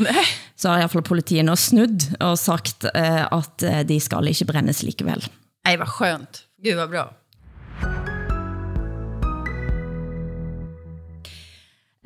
[0.56, 4.30] så har i hvert fall politiet nå snudd og sagt eh, at eh, de skal
[4.32, 5.26] ikke brennes likevel.
[5.66, 6.46] Nej, vad skönt.
[6.62, 7.10] Gud vad bra.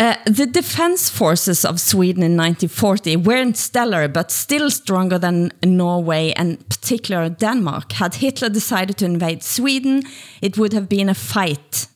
[0.01, 6.33] Uh, the defense forces of Sweden in 1940 weren't stellar, but still stronger than Norway
[6.37, 7.93] and particular Denmark.
[7.93, 10.03] Had Hitler decided to invade Sweden,
[10.41, 11.87] it would have been a fight.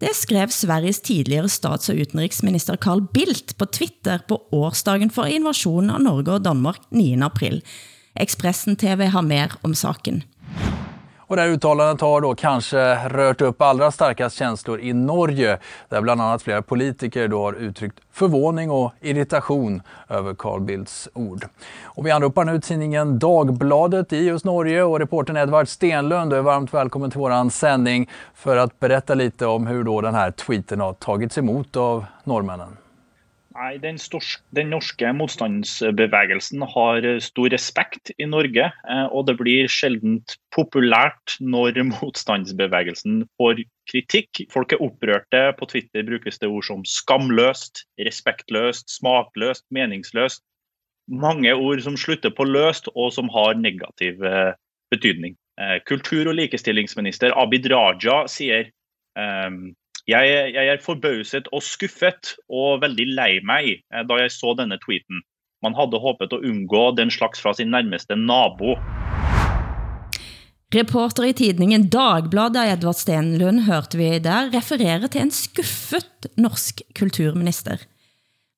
[0.00, 5.90] Det skrev Sveriges tidligere stats- og utenriksminister Carl Bildt på Twitter på årsdagen for invasjonen
[5.90, 7.22] av Norge og Danmark 9.
[7.22, 7.62] april.
[8.20, 10.22] Expressen TV har mer om saken.
[11.34, 16.00] Och det här uttalandet har då kanske rört upp allra starkast känslor i Norge där
[16.00, 21.46] bland annat flera politiker då har uttryckt förvåning och irritation över Carl Bildts ord.
[21.84, 26.74] Och vi anropar nu tidningen Dagbladet i just Norge och reportern Edvard Stenlund är varmt
[26.74, 30.92] välkommen till våran sändning för att berätta lite om hur då den här tweeten har
[30.92, 32.76] tagits emot av norrmännen.
[33.54, 39.36] Nei, den, stors, den norske motstandsbevegelsen har eh, stor respekt i Norge, eh, og det
[39.38, 40.16] blir sjelden
[40.56, 44.42] populært når motstandsbevegelsen får kritikk.
[44.50, 45.44] Folk er opprørte.
[45.60, 50.42] På Twitter brukes det ord som skamløst, respektløst, smakløst, meningsløst.
[51.06, 54.58] Mange ord som slutter på løst, og som har negativ eh,
[54.90, 55.38] betydning.
[55.86, 58.72] Kultur- og likestillingsminister Abid Raja sier
[59.14, 59.76] ehm,
[60.10, 64.78] jeg, jeg er forbauset og skuffet og veldig lei meg eh, da jeg så denne
[64.82, 65.22] tweeten.
[65.64, 68.76] Man hadde håpet å unngå den slags fra sin nærmeste nabo.
[70.74, 77.86] Reporter i tidningen Dagbladet Edvard Stenlund hørte vi der referere til en skuffet norsk kulturminister.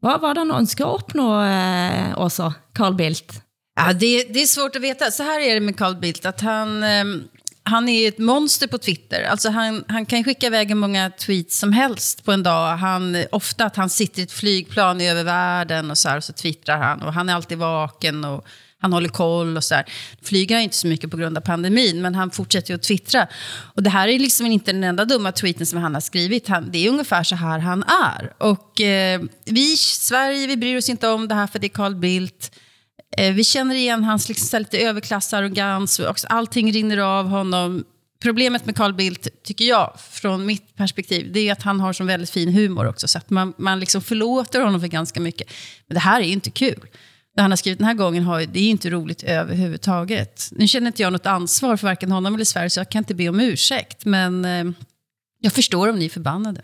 [0.02, 2.54] Vad var det han önskar uppnå, eh, Åsa?
[2.74, 3.42] Carl Bildt?
[3.76, 5.10] Ja, det, det är svårt att veta.
[5.10, 7.28] Så här är det med Carl Bildt, att han, ehm,
[7.68, 9.22] han är ett monster på Twitter.
[9.22, 12.76] Alltså han, han kan skicka iväg hur många tweets som helst på en dag.
[12.76, 16.32] Han, ofta att han sitter i ett flygplan över världen och så här, och så
[16.32, 17.02] twittrar han.
[17.02, 18.46] Och han är alltid vaken och
[18.78, 19.84] han håller koll och så här.
[20.22, 23.28] Flyger han inte så mycket på grund av pandemin, men han fortsätter ju att twittra.
[23.74, 26.48] Och det här är liksom inte den enda dumma tweeten som han har skrivit.
[26.48, 28.32] Han, det är ungefär så här han är.
[28.38, 31.68] Och eh, vi i Sverige, vi bryr oss inte om det här för det är
[31.68, 32.50] Carl Bildt.
[33.16, 35.98] Eh, Vi känner igen hans liksom, lite överklassarrogans.
[35.98, 37.84] och också Allting rinner av honom.
[38.22, 42.04] Problemet med Carl Bildt, tycker jag, från mitt perspektiv, det är att han har så
[42.04, 43.08] väldigt fin humor också.
[43.08, 45.50] Så att man, man liksom förlåter honom för ganska mycket.
[45.86, 46.80] Men det här är inte kul.
[47.36, 50.48] Det han har skrivit den här gången har, det är inte roligt överhuvudtaget.
[50.52, 53.14] Nu känner inte jag något ansvar för varken honom eller Sverige, så jag kan inte
[53.14, 54.04] be om ursäkt.
[54.04, 54.64] Men eh,
[55.40, 56.62] jag förstår om ni är förbannade.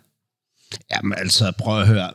[0.89, 2.15] Jamen altså, prøv at høre.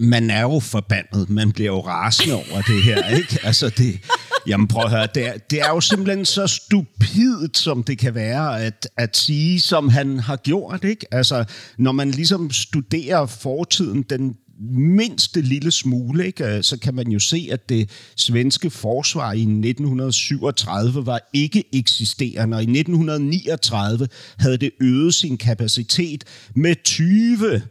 [0.00, 1.30] Man er jo forbandet.
[1.30, 3.38] Man bliver jo rasende over det her, ikke?
[3.42, 4.00] Altså, det,
[4.46, 5.08] jamen prøv at høre.
[5.14, 9.60] Det er, det er jo simpelthen så stupidt, som det kan være, at, at sige,
[9.60, 11.14] som han har gjort, ikke?
[11.14, 11.44] Altså,
[11.78, 14.36] når man ligesom studerer fortiden, den
[14.70, 16.44] mindste lille smule, ikke?
[16.44, 22.56] øh, så kan man jo se, at det svenske forsvar i 1937 var ikke eksisterende,
[22.56, 27.62] og i 1939 havde det øget sin kapacitet med 20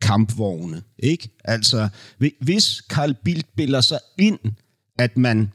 [0.00, 0.82] kampvogne.
[0.98, 1.28] Ikke?
[1.44, 1.88] Altså,
[2.40, 4.38] hvis Karl Bildt bilder sig ind,
[4.98, 5.52] at man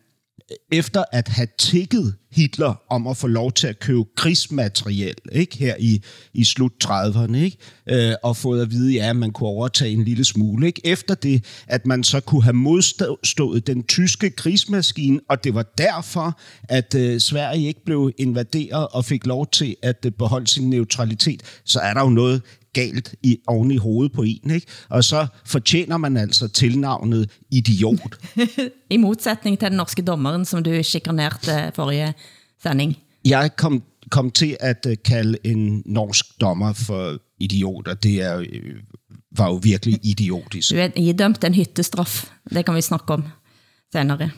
[0.72, 5.58] efter at have tikket Hitler om at få lov til at købe krigsmateriel ikke?
[5.58, 6.02] her i,
[6.34, 7.58] i slut 30'erne, ikke?
[7.90, 10.68] Øh, og fået at vide, ja, at man kunne overtage en lille smule.
[10.68, 10.82] Ikke?
[10.88, 16.40] Efter det, at man så kunne have modstået den tyske krigsmaskine, og det var derfor,
[16.64, 21.44] at øh, Sverige ikke blev invaderet og fik lov til at øh, beholde sin neutralitet,
[21.64, 22.42] så er der jo noget
[22.76, 24.52] galt i, oven i hovedet på en.
[24.52, 24.68] Ikke?
[24.90, 28.18] Og så fortjener man altså tilnavnet idiot.
[28.96, 32.14] I modsætning til den norske dommeren, som du chikanerede forrige
[32.64, 32.98] sending.
[33.26, 38.38] Jeg kom, kom til at øh, kalde en norsk dommer for idiot, og det er,
[38.40, 38.76] øh,
[39.38, 40.72] var jo virkelig idiotisk.
[40.72, 42.30] Du er idømt en hyttestraff.
[42.50, 43.24] Det kan vi snakke om
[43.92, 44.30] senere.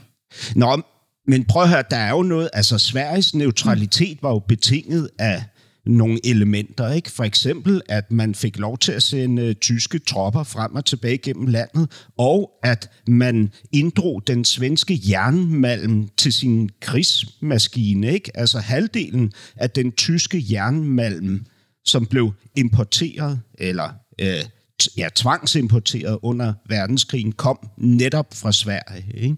[0.56, 0.82] Nå,
[1.28, 5.43] men prøv at høre, der er jo noget, altså Sveriges neutralitet var jo betinget af
[5.88, 7.12] nogle elementer, ikke?
[7.12, 11.17] For eksempel, at man fik lov til at sende øh, tyske tropper frem og tilbage
[11.17, 18.38] gennem landet, og at man inddrog den svenske jernmalm til sin krigsmaskine, ikke?
[18.38, 21.45] Altså halvdelen af den tyske jernmalm,
[21.86, 23.89] som blev importeret, eller
[24.21, 24.41] øh,
[24.84, 29.06] t- ja, tvangsimporteret under verdenskrigen, kom netop fra Sverige.
[29.13, 29.36] Ikke?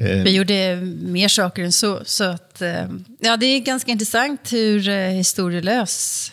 [0.00, 2.00] Øh, Vi gjorde mer saker än så.
[2.04, 2.86] så att, eh,
[3.20, 6.32] ja, det är ganska intressant hur eh, historielös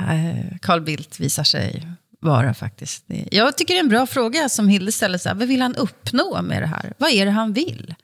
[0.00, 1.86] eh, Carl Bildt visar sig
[2.20, 3.04] vara faktiskt.
[3.30, 5.18] Jag tycker det är en bra fråga som Hilde ställer.
[5.18, 6.92] Så här, vad vill han uppnå med det här?
[6.98, 7.94] Vad är det han vill?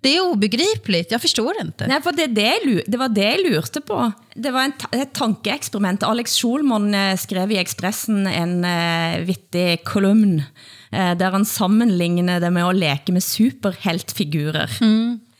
[0.00, 1.86] Det är obegripligt, jag förstår inte.
[1.86, 4.12] Nej, for det, er det, jeg det var det jeg lurte på.
[4.34, 6.02] Det var en, et tankeeksperiment.
[6.02, 10.44] Alex Schulman eh, skrev i Expressen en eh, vittig kolumn, eh,
[10.92, 14.66] der han sammenligner det med at leke med superheltfigurer.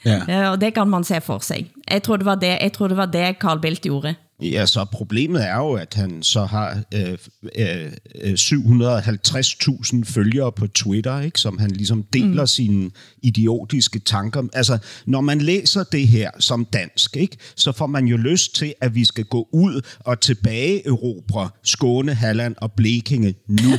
[0.05, 0.21] Ja.
[0.29, 1.71] Eh, og det kan man se for sig.
[1.91, 4.15] Jeg tror, det var det, jeg tror, det, var det Carl Bildt gjorde.
[4.43, 7.19] Ja, så problemet er jo, at han så har øh,
[7.59, 12.47] øh, øh, 750.000 følgere på Twitter, ikke, som han ligesom deler mm.
[12.47, 12.91] sine
[13.23, 14.43] idiotiske tanker.
[14.53, 18.75] Altså, når man læser det her som dansk, ikke, så får man jo lyst til,
[18.81, 23.71] at vi skal gå ud og tilbage erobre Skåne, Halland og Blekinge nu.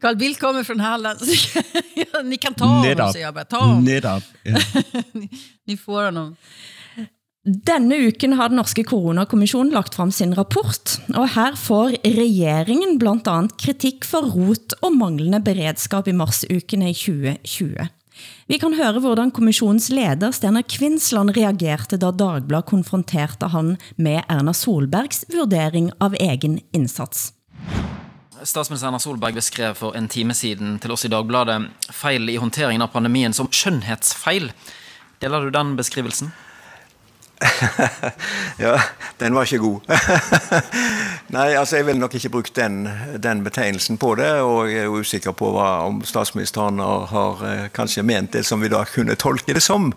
[0.00, 1.20] Carl Bildt kommer från Halland.
[2.24, 3.12] Ni kan ta honom, Netop.
[3.12, 3.44] säger jag bara.
[3.44, 3.84] Ta honom.
[3.84, 4.22] Netop.
[4.42, 4.58] Ja.
[5.12, 5.28] Ni,
[5.66, 6.36] ni får honom.
[7.44, 13.30] Denne uken har den norske coronakommissionen lagt frem sin rapport, og her får regeringen blandt
[13.30, 17.88] andet kritik for rot og manglende beredskap i marsukene i 2020.
[18.50, 24.52] Vi kan høre hvordan kommissionens leder Stener Kvinsland reagerte da Dagblad konfronterte han med Erna
[24.52, 27.30] Solbergs vurdering av egen indsats.
[28.42, 31.62] Statsminister Erna Solberg beskrev for en time siden til oss i Dagbladet
[31.94, 34.52] feil i håndteringen av pandemien som skjønnhetsfeil.
[35.22, 36.30] Deler du den beskrivelsen?
[38.58, 38.80] Ja,
[39.18, 39.80] den var ikke god.
[41.36, 42.88] Nej, altså jeg vil nok ikke brukt den,
[43.22, 47.66] den betegnelsen på det, og jeg er usikker på hvad, om statsministeren har, har eh,
[47.74, 49.92] kanskje ment det som vi da kunne tolke det som.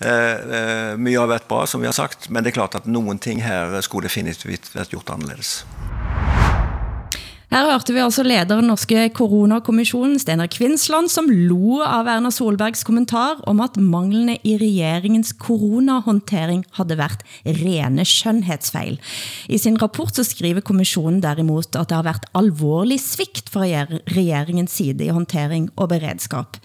[0.00, 2.86] Eh, eh, mye har været bra, som vi har sagt, men det er klart at
[2.86, 5.62] nogen ting her skulle definitivt vært gjort annerledes.
[7.52, 12.80] Her hørte vi altså leder den norske coronakommissionen, Stener Kvinsland, som lo av Erna Solbergs
[12.88, 18.96] kommentar om at manglene i regeringens koronahåndtering havde været rene skønhedsfejl.
[19.52, 24.80] I sin rapport så skriver kommissionen derimot, at det har været alvorlig svigt fra regeringens
[24.80, 26.56] side i håndtering og beredskap.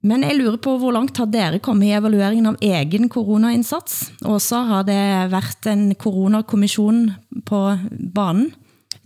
[0.00, 4.06] Men jeg lurer på, hvor langt har dere kommet i evalueringen av egen coronaindsats?
[4.24, 7.10] Åsa, så har det været en coronakommission
[7.44, 7.66] på
[8.16, 8.54] banen?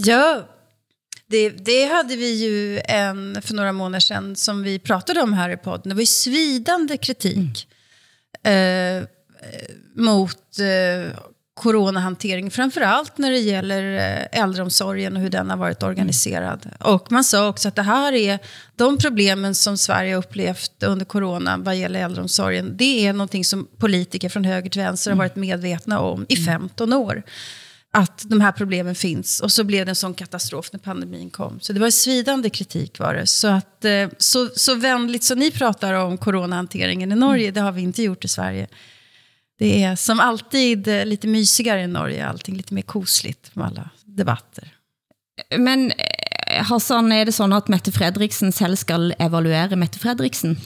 [0.06, 0.46] Ja,
[1.28, 5.50] det, det hade vi ju en, för några månader sedan som vi pratade om här
[5.50, 5.88] i podden.
[5.88, 7.68] Det var ju svidande kritik
[8.42, 9.04] eh,
[9.94, 11.18] mot eh,
[11.54, 12.50] coronahantering.
[12.50, 16.70] Framförallt när det gäller eh, äldreomsorgen och hur den har varit organiserad.
[16.80, 18.38] Och man sa också att det här är
[18.76, 22.76] de problemen som Sverige har upplevt under corona vad gäller äldreomsorgen.
[22.76, 26.92] Det är någonting som politiker från höger till vänster har varit medvetna om i 15
[26.92, 27.22] år
[27.96, 29.40] att de här problemen finns.
[29.40, 31.60] Och så blev det en sån katastrof när pandemin kom.
[31.60, 33.26] Så det var svidande kritik var det.
[33.26, 37.72] Så, att, eh, så, så vänligt som ni pratar om coronahanteringen i Norge, det har
[37.72, 38.66] vi inte gjort i Sverige.
[39.58, 43.90] Det är som alltid eh, lite mysigare i Norge, allting lite mer kosligt med alla
[44.04, 44.72] debatter.
[45.56, 50.56] Men eh, Hassan, är det så att Mette Fredriksen selv skal evaluere Mette Fredriksen?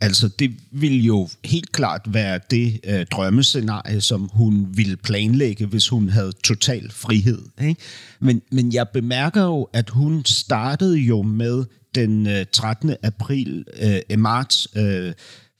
[0.00, 5.88] Altså, det vil jo helt klart være det øh, drømmescenarie, som hun ville planlægge, hvis
[5.88, 7.42] hun havde total frihed.
[7.62, 7.80] Ikke?
[8.20, 12.96] Men, men jeg bemærker jo, at hun startede jo med den øh, 13.
[13.02, 15.12] april, øh, marts, øh,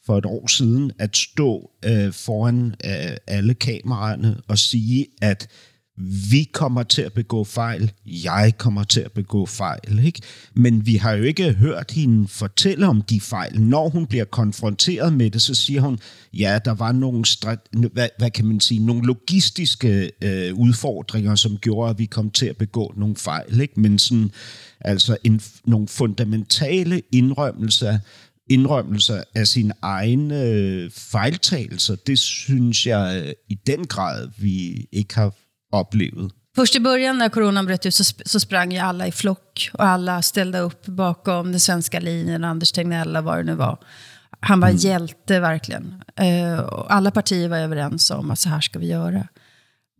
[0.06, 5.48] for et år siden, at stå øh, foran øh, alle kameraerne og sige, at
[6.30, 10.04] vi kommer til at begå fejl, jeg kommer til at begå fejl.
[10.04, 10.20] Ikke?
[10.54, 13.60] Men vi har jo ikke hørt hende fortælle om de fejl.
[13.60, 15.98] Når hun bliver konfronteret med det, så siger hun,
[16.34, 21.56] ja, der var nogle, strat- hvad, hvad kan man sige, nogle logistiske øh, udfordringer, som
[21.56, 23.60] gjorde, at vi kom til at begå nogle fejl.
[23.60, 23.80] Ikke?
[23.80, 24.30] Men sådan,
[24.80, 27.98] altså en, nogle fundamentale indrømmelser
[28.50, 35.14] indrømmelser af sine egne øh, fejltagelser, det synes jeg øh, i den grad, vi ikke
[35.14, 35.34] har
[35.70, 36.32] oplevet.
[36.56, 39.70] Först i början när coronan bröt ut så, sp- så sprang ju alla i flock
[39.72, 43.78] och alla ställde upp bakom den svenska linjen, Anders Tegnell och vad det nu var.
[44.40, 44.78] Han var Mm.
[44.80, 46.02] hjälte verkligen.
[46.16, 49.28] Eh, och alla partier var överens om att så här ska vi göra.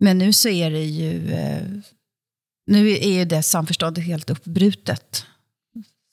[0.00, 1.62] Men nu så är det ju, eh,
[2.66, 5.26] nu är ju det samförståndet helt uppbrutet.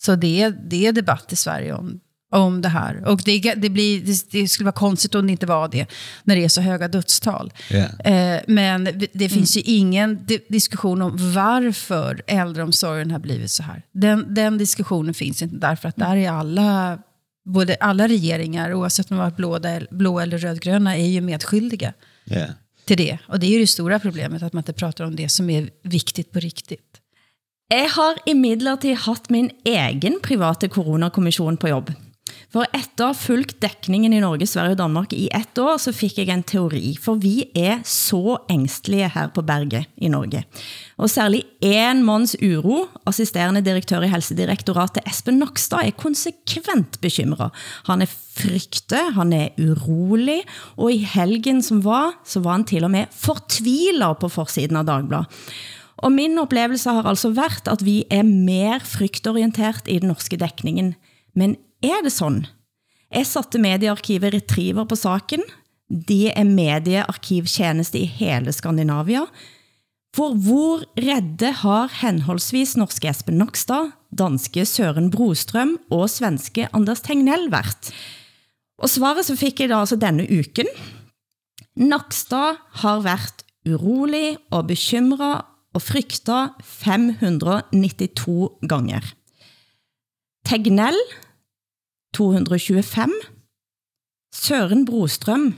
[0.03, 1.99] Så det är, det är debatt i Sverige om,
[2.31, 3.03] om det här.
[3.07, 5.85] Och det, det, blir, det, det skulle vara konstigt om det inte var det,
[6.23, 7.53] när det är så höga dödstal.
[7.99, 13.81] Eh, men det- finns ju ingen di- diskussion om varför äldreomsorgen har blivit så här.
[13.91, 16.99] Den, den diskussionen finns inte, därför att där är alla,
[17.49, 19.59] både alla regeringar, oavsett om de har varit blå,
[19.97, 21.93] blå eller rödgröna, är ju medskyldiga
[22.25, 22.45] Ja.
[22.85, 23.17] till det.
[23.27, 25.69] Och det är ju det stora problemet, att man inte pratar om det som är
[25.83, 26.81] viktigt på riktigt.
[27.69, 31.93] Jeg har imidlertid haft min egen private coronakommission på jobb.
[32.53, 35.91] For efter at have fulgt dækningen i Norge, Sverige og Danmark i ett år, så
[35.91, 36.95] fik jeg en teori.
[37.01, 40.43] For vi er så ængstlige her på Berget i Norge.
[40.97, 47.51] Og særlig en mands uro, assisterende direktør i Helsedirektoratet Espen Nokstad, er konsekvent bekymret.
[47.87, 50.41] Han er frygte, han er urolig,
[50.77, 54.87] og i helgen som var, så var han til og med fortvilet på forsiden av
[54.87, 55.43] Dagbladet.
[55.97, 60.93] Og min oplevelse har altså været, at vi er mer frygtorientert i den norske dækningen.
[61.33, 62.45] Men er det sådan?
[63.11, 65.43] Jeg satte mediearkivet Retriever på saken.
[65.87, 69.23] Det er mediearkivtjeneste i hele Skandinavia.
[70.15, 77.51] For hvor redde har henholdsvis norske Espen Nokstad, danske Søren Brostrøm og svenske Anders Tegnell
[77.51, 77.93] været?
[78.77, 80.69] Og svaret så fik jeg da altså denne uken.
[81.77, 85.41] Nakstad har været urolig og bekymret
[85.73, 89.13] og frygter 592 ganger.
[90.45, 90.97] Tegnell
[92.13, 93.09] 225.
[94.35, 95.55] Søren Brostrøm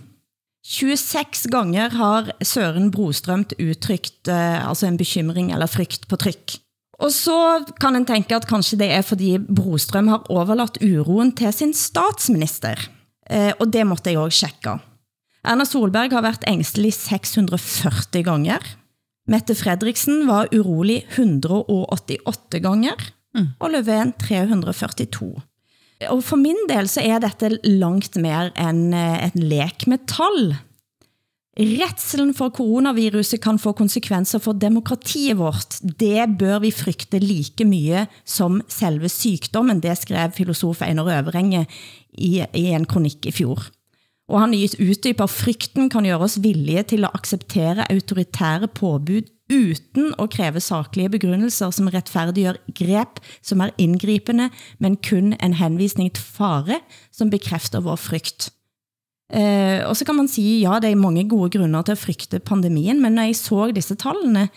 [0.66, 6.60] 26 ganger har Søren Brostrøm udtrykt eh, altså en bekymring eller frygt på tryk.
[7.00, 11.54] Og så kan en tænke at kanskje det er fordi Brostrøm har overladt uroen til
[11.54, 12.76] sin statsminister.
[13.30, 14.80] Eh, og det måtte jeg også tjekke.
[15.46, 18.60] Erna Solberg har været ængstelig 640 ganger.
[19.30, 22.98] Mette Fredriksen var urolig 188 ganger.
[23.36, 23.48] Mm.
[23.60, 25.49] Og Løven 342.
[26.08, 30.06] Og for min del så er dette langt mer end et eh, en lek med
[30.08, 30.54] tal.
[31.60, 35.82] Retselen for coronaviruset kan få konsekvenser for demokratiet vårt.
[35.84, 41.66] Det bør vi frygte like mye som selve sykdommen, det skrev filosof Einar Øverenge
[42.16, 43.68] i, i en kronik i fjor.
[44.30, 50.30] Og han uddyber, frykten kan gøre os villige til at acceptere autoritære påbud uden at
[50.30, 56.80] kræve saklige begrundelser, som retfærdiggør grep, som er indgripende, men kun en henvisning til fare,
[57.12, 58.52] som bekræfter vår frygt.
[59.34, 62.40] Eh, og så kan man sige, ja, det er mange gode grunder til at frygte
[62.40, 64.50] pandemien, men når jeg så disse tallene,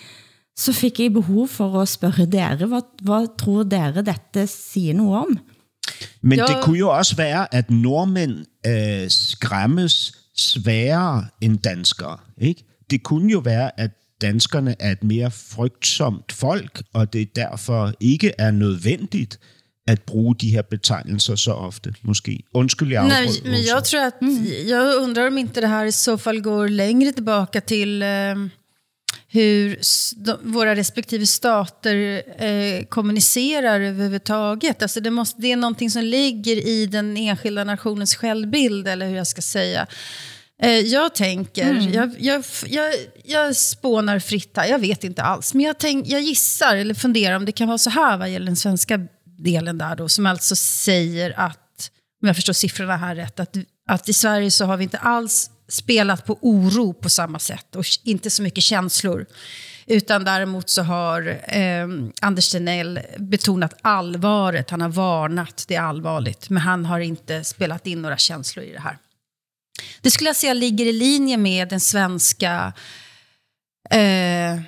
[0.57, 5.19] så fik jeg behov for at spørge dere, hvad, hvad tror dere dette siger noget
[5.19, 5.39] om?
[6.23, 12.17] Men det kunne jo også være, at nordmænd øh, skræmmes sværere end danskere.
[12.39, 12.65] Ikke?
[12.91, 13.91] Det kunne jo være, at
[14.23, 19.39] danskerne er et mere frygtsomt folk, og det derfor ikke er nødvendigt
[19.87, 22.43] at bruge de her betegnelser så ofte, måske.
[22.55, 24.15] Undskyld, jeg Nej, men jag tror att,
[24.67, 28.09] jag undrar om inte det här i så fall går längre tillbaka till eh,
[29.29, 29.79] hur
[30.17, 34.83] de, våra respektive stater eh, kommunicerar överhuvudtaget.
[34.83, 39.17] Alltså det, måste, det är någonting som ligger i den enskilda nationens självbild, eller hur
[39.17, 39.87] jag ska säga.
[40.63, 41.93] Eh, jag tänker, mm.
[41.93, 42.95] jag, jag, jag,
[43.25, 45.55] jag spånar fritt här, jag vet inte alls.
[45.55, 48.47] Men jag, tänk, jag gissar, eller funderar om det kan vara så här vad gäller
[48.47, 51.91] den svenska delen där då, som alltså säger att,
[52.23, 53.57] om jag förstår siffrorna här rätt, att,
[53.89, 57.85] att i Sverige så har vi inte alls spelat på oro på samma sätt och
[58.05, 59.27] inte så mycket känslor.
[59.87, 61.87] Utan däremot så har eh,
[62.21, 66.51] Anders Tegnell betonat allvaret, han har varnat, det är allvarligt.
[66.51, 68.99] Men han har inte spelat in några känslor i det här.
[70.01, 72.73] Det skulle jag säga ligger i linje med den svenska
[73.91, 74.61] eh,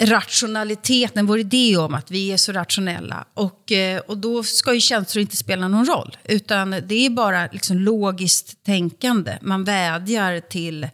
[0.00, 3.24] rationaliteten, vår idé om att vi är så rationella.
[3.34, 7.48] Och, eh, och då ska ju känslor inte spela någon roll, utan det är bara
[7.52, 9.38] liksom logiskt tänkande.
[9.42, 10.84] Man vädjar till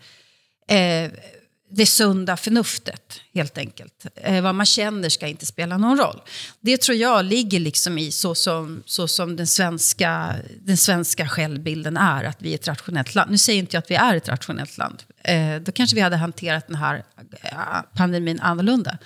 [0.68, 1.10] eh,
[1.70, 4.06] det sunda förnuftet, helt enkelt.
[4.14, 6.22] Eh, vad man känner ska inte spela någon roll.
[6.60, 11.96] Det tror jag ligger liksom i så som, så som den, svenska, den svenska självbilden
[11.96, 13.30] är, att vi är ett rationellt land.
[13.30, 15.02] Nu säger inte jag att vi är ett rationellt land.
[15.24, 17.04] Eh, då kanske vi hade hanterat den här
[17.42, 17.58] eh,
[17.96, 18.98] pandemin annorlunda.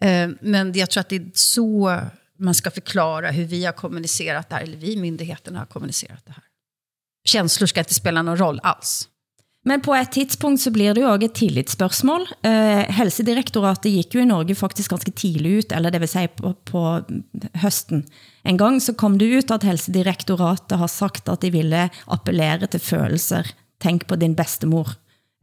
[0.00, 2.00] Eh, men jag tror att det är så
[2.38, 6.32] man ska förklara hur vi har kommunicerat det här, eller vi myndigheterna har kommunicerat det
[6.32, 6.44] här.
[7.24, 9.08] Känslor ska inte spela någon roll alls.
[9.68, 12.24] Men på et tidspunkt så blir det jo også et tillitsspørgsmål.
[12.46, 16.50] Eh, Helsedirektoratet gik jo i Norge faktisk ganske tidlig ut, eller det vil sige på,
[16.66, 16.82] på
[17.62, 18.02] høsten.
[18.42, 22.82] En gang så kom det ut at Helsedirektoratet har sagt at de ville appellere til
[22.82, 23.54] følelser.
[23.82, 24.96] Tænk på din bedstemor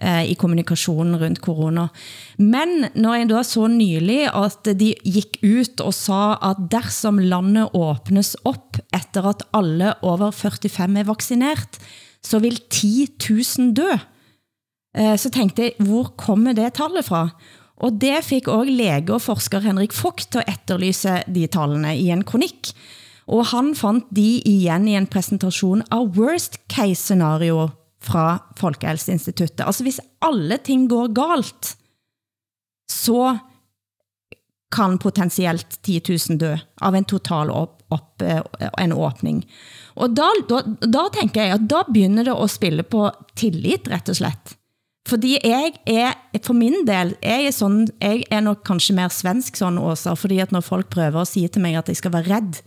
[0.03, 1.87] eh, i kommunikationen rundt corona.
[2.35, 7.71] Men når jeg da så nylig at de gik ut og sa at dersom landet
[7.71, 11.79] åbnes op efter at alle over 45 er vaccinert,
[12.25, 13.89] så vil 10.000 dø.
[14.97, 17.29] Eh, så tænkte jeg, hvor kommer det tallet fra?
[17.79, 22.09] Og det fik også læge og forsker Henrik Fogt til at efterlyse de tallene i
[22.11, 22.73] en kronik.
[23.29, 27.69] Og han fandt de igen i en præsentation av worst case scenario
[28.01, 29.65] fra Folkehelseinstituttet.
[29.65, 31.75] Altså hvis alle ting går galt,
[32.89, 33.37] så
[34.71, 38.41] kan potentielt 10.000 dø av en total op, op, eh,
[38.81, 39.45] en åbning.
[39.99, 44.09] Og da, da, da tænker jeg, at da begynder det at spille på tillit, rett
[44.09, 44.55] og slett.
[45.07, 46.13] Fordi jeg er,
[46.45, 50.39] for min del, jeg er, sådan, jeg er nok kanskje mer svensk sådan også, fordi
[50.39, 52.61] at når folk prøver at sige til mig, at jeg skal være redd,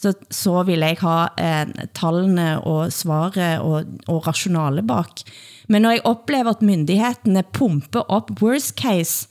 [0.00, 5.22] så, så vil jeg ha eh, tallene og svaret og, og rationale bak.
[5.68, 9.28] Men når jeg oplever, at myndighetene pumper op worst case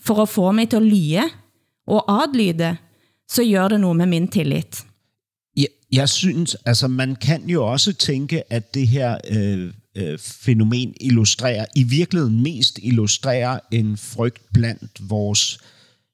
[0.00, 1.24] for at få mig til at lyge
[1.86, 2.76] og adlyde,
[3.28, 4.84] så gør det noget med min tillit.
[5.56, 10.94] Jeg, jeg synes, altså man kan jo også tænke, at det her øh, øh, fænomen
[11.00, 15.58] illustrerer, i virkeligheden mest illustrerer en frygt blandt vores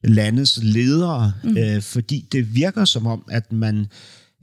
[0.04, 1.56] landets ledere, mm.
[1.56, 3.86] øh, fordi det virker som om, at man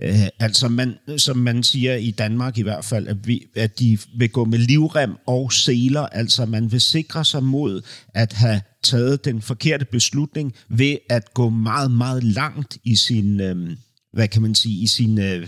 [0.01, 3.97] Øh, altså man, som man siger i Danmark i hvert fald, at, vi, at de
[4.17, 7.81] vil gå med livrem og seler, altså man vil sikre sig mod
[8.13, 13.77] at have taget den forkerte beslutning ved at gå meget, meget langt i sin, øh,
[14.13, 15.19] hvad kan man sige, i sin...
[15.19, 15.47] Øh,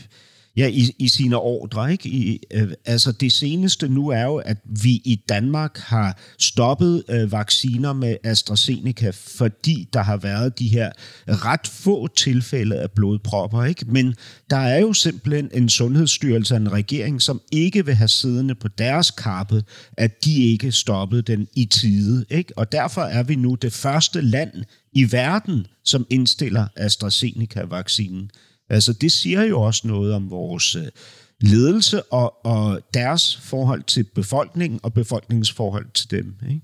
[0.57, 1.91] ja, i, i sine ordre.
[1.91, 2.09] Ikke?
[2.09, 7.31] I, øh, altså det seneste nu er jo, at vi i Danmark har stoppet øh,
[7.31, 10.91] vacciner med AstraZeneca, fordi der har været de her
[11.27, 13.63] ret få tilfælde af blodpropper.
[13.63, 13.85] Ikke?
[13.87, 14.15] Men
[14.49, 18.67] der er jo simpelthen en sundhedsstyrelse og en regering, som ikke vil have siddende på
[18.67, 19.63] deres kappe,
[19.97, 22.25] at de ikke stoppede den i tide.
[22.29, 22.57] Ikke?
[22.57, 24.51] Og derfor er vi nu det første land
[24.93, 28.31] i verden, som indstiller AstraZeneca-vaccinen.
[28.71, 30.87] Altså det siger jo også noget om vores øh,
[31.41, 36.35] ledelse og, og deres forhold til befolkningen og befolkningens forhold til dem.
[36.49, 36.61] Ikke?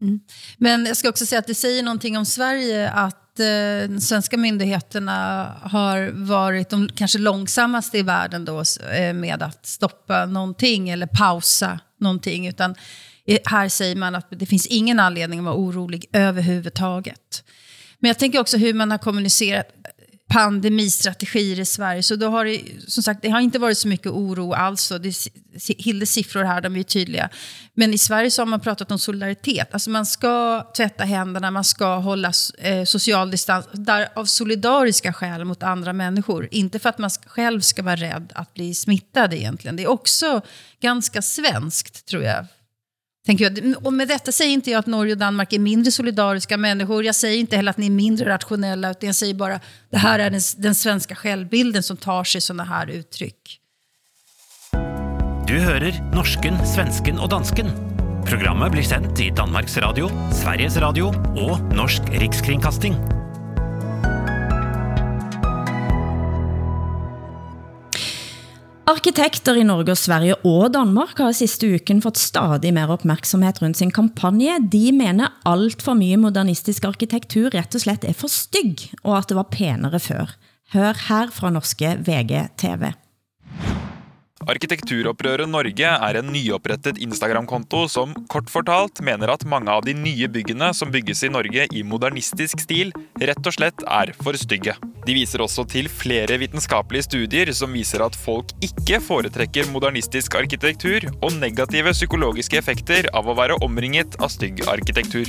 [0.00, 0.20] Mm.
[0.58, 4.36] Men jag ska också säga att det säger någonting om Sverige att eh, øh, svenska
[4.36, 11.06] myndigheterna har varit de kanske långsammaste i världen då, eh, med att stoppa någonting eller
[11.06, 12.48] pausa någonting.
[12.48, 12.74] Utan
[13.26, 17.44] eh, här säger man att det finns ingen anledning att vara orolig överhuvudtaget.
[18.00, 19.66] Men jag tänker också hur man har kommunicerat
[20.28, 22.02] pandemistrategier i Sverige.
[22.02, 24.92] Så då har det, som sagt, det har inte varit så mycket oro alls.
[25.00, 25.14] Det,
[25.78, 27.28] Hildes siffror här, de är tydliga.
[27.74, 29.68] Men i Sverige så har man pratat om solidaritet.
[29.74, 35.44] Alltså man ska tvätta händerna, man ska hålla eh, social distans där, av solidariska skäl
[35.44, 36.48] mot andra människor.
[36.50, 39.76] Inte för att man själv ska vara rädd att bli smittad egentligen.
[39.76, 40.40] Det är också
[40.80, 42.46] ganska svenskt, tror jag,
[43.26, 43.86] Tänker jag.
[43.86, 47.04] Och med detta säger inte jag att Norge och Danmark är mindre solidariska människor.
[47.04, 49.98] Jag säger inte heller att ni är mindre rationella, utan jag säger bara att det
[49.98, 53.60] här är den, den svenska självbilden som tar sig sådana här uttryck.
[55.48, 57.70] Du hører norsken, svensken og dansken.
[58.28, 61.08] Programmet blir sendt i Danmarks Radio, Sveriges Radio
[61.40, 63.17] og Norsk Rikskringkasting.
[68.88, 73.76] Arkitekter i Norge og Sverige og Danmark har sidste uken fått stadig mer opmærksomhed rundt
[73.76, 74.54] sin kampagne.
[74.72, 79.28] De mener alt for mye modernistisk arkitektur rett og slett er for stygg, og at
[79.28, 80.32] det var penere før.
[80.72, 82.88] Hør her fra norske VGTV.
[84.46, 90.28] Arkitekturopprøret Norge er en nyopprettet Instagram-konto som kort fortalt mener at mange av de nye
[90.30, 94.76] byggene som bygges i Norge i modernistisk stil, rett og slett er for stygge.
[95.08, 101.10] De viser også til flere vitenskapelige studier som viser at folk ikke foretrekker modernistisk arkitektur
[101.18, 105.26] og negative psykologiske effekter av å være omringet av stygg arkitektur.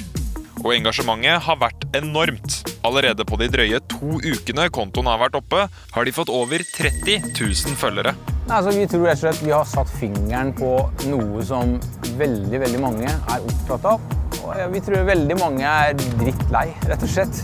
[0.60, 2.58] Og engasjementet har vært enormt.
[2.88, 7.32] Allerede på de drøye to ukene kontoen har vært oppe, har de fått over 30
[7.32, 8.14] 000 følgere.
[8.50, 10.74] Altså, vi tror rett og slett vi har satt fingeren på
[11.12, 11.78] noe som
[12.20, 14.16] veldig, veldig mange er opptatt av.
[14.40, 17.42] Og vi tror veldig mange er drittlei, rett og slett.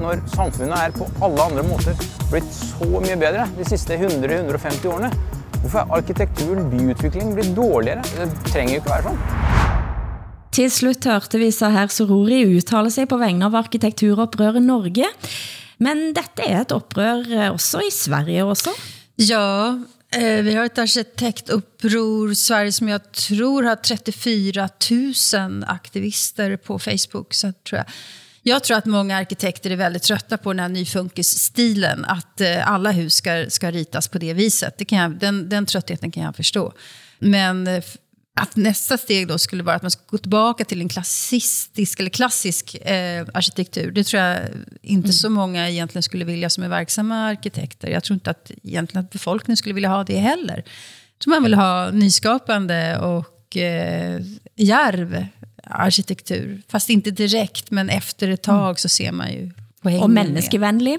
[0.00, 1.98] Når samfunnet er på alle andre måter
[2.30, 5.12] blitt så mye bedre de siste 100-150 årene.
[5.60, 8.04] Hvorfor er arkitekturen, byutviklingen, blitt dårligere?
[8.16, 9.63] Det trenger jo ikke være sånn.
[10.54, 15.08] Til slut hørte vi Saher Sorori uttale sig på vegne av arkitekturoprøret Norge.
[15.82, 18.70] Men dette er et oprør eh, også i Sverige også?
[19.18, 19.74] Ja,
[20.14, 26.78] eh, vi har ett arkitektuppror i Sverige som jag tror har 34 000 aktivister på
[26.78, 27.34] Facebook.
[27.34, 27.86] Så tror jag.
[28.42, 32.04] jag tror att många arkitekter är väldigt trötta på den här nyfunkisstilen.
[32.04, 34.78] Att eh, alla hus ska, ska ritas på det viset.
[34.78, 36.72] Det kan jag, den, den tröttheten kan jag förstå.
[37.18, 37.84] Men eh,
[38.36, 42.10] att nästa steg då skulle vara att man ska gå tillbaka till en klassistisk eller
[42.10, 43.90] klassisk eh, arkitektur.
[43.90, 44.38] Det tror jag
[44.82, 45.12] inte mm.
[45.12, 47.88] så många egentligen skulle vilja som är verksamma arkitekter.
[47.88, 50.56] Jag tror inte att egentligen att befolkningen skulle vilja ha det heller.
[50.56, 54.20] Jag tror man vill ha nyskapande och eh,
[54.56, 55.26] järv
[55.64, 56.62] arkitektur.
[56.68, 58.76] Fast inte direkt, men efter ett tag mm.
[58.76, 59.50] så ser man ju.
[60.00, 60.98] Och människevänlig,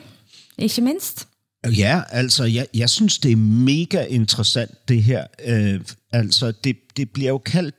[0.55, 1.27] inte minst.
[1.71, 5.25] Ja, altså, jeg, jeg synes, det er mega interessant, det her.
[5.45, 7.75] Øh, altså, det, det bliver jo kaldt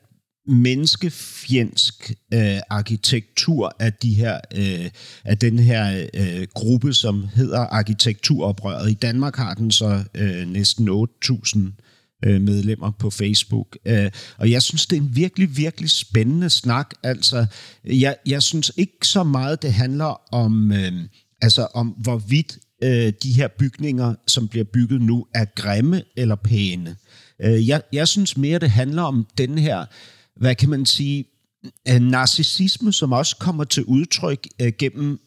[0.49, 4.91] menneskefjendsk øh, arkitektur af, de her, øh,
[5.25, 8.91] af den her øh, gruppe, som hedder Arkitekturoprøret.
[8.91, 11.59] I Danmark har den så øh, næsten 8.000
[12.25, 13.79] øh, medlemmer på Facebook.
[13.85, 16.95] Øh, og jeg synes, det er en virkelig, virkelig spændende snak.
[17.03, 17.47] Altså,
[17.85, 20.93] jeg, jeg synes ikke så meget, det handler om, øh,
[21.43, 26.97] altså, om hvorvidt øh, de her bygninger, som bliver bygget nu, er grimme eller pæne.
[27.43, 29.85] Øh, jeg, jeg synes mere, det handler om den her,
[30.37, 31.25] hvad kan man sige,
[31.89, 35.19] øh, narcissisme, som også kommer til udtryk øh, gennem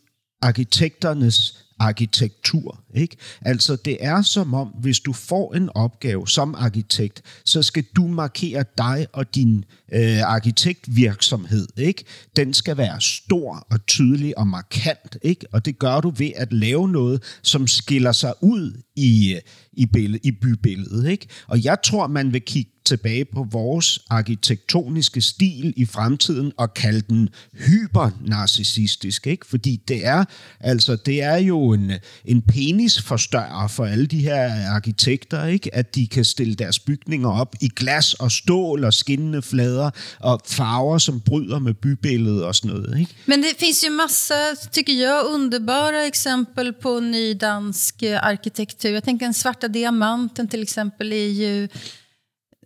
[0.42, 2.84] arkitekternes arkitektur.
[2.96, 3.18] Ikke?
[3.42, 8.08] Altså det er som om, hvis du får en opgave som arkitekt, så skal du
[8.08, 11.68] markere dig og din øh, arkitektvirksomhed.
[11.78, 12.04] Ikke?
[12.36, 15.46] Den skal være stor og tydelig og markant, ikke?
[15.52, 19.40] og det gør du ved at lave noget, som skiller sig ud i,
[19.74, 21.10] i, billed, i bybilledet.
[21.10, 21.28] Ikke?
[21.48, 27.02] Og jeg tror, man vil kigge tilbage på vores arkitektoniske stil i fremtiden og kalde
[27.02, 29.46] den hypernarcissistisk, ikke?
[29.46, 30.26] Fordi det er,
[30.60, 31.92] altså, det er jo en,
[32.26, 32.42] en
[32.80, 35.76] penisforstørrer for alle de her arkitekter, ikke?
[35.76, 40.42] At de kan stille deres bygninger op i glas og stål og skinnende flader og
[40.48, 43.16] farver, som bryder med bybilledet og sådan noget, ikke?
[43.26, 44.34] Men det finns ju massa,
[44.72, 48.90] tycker jag, underbara exempel på ny dansk arkitektur.
[48.90, 51.68] Jag tänker den svarta diamanten till exempel är ju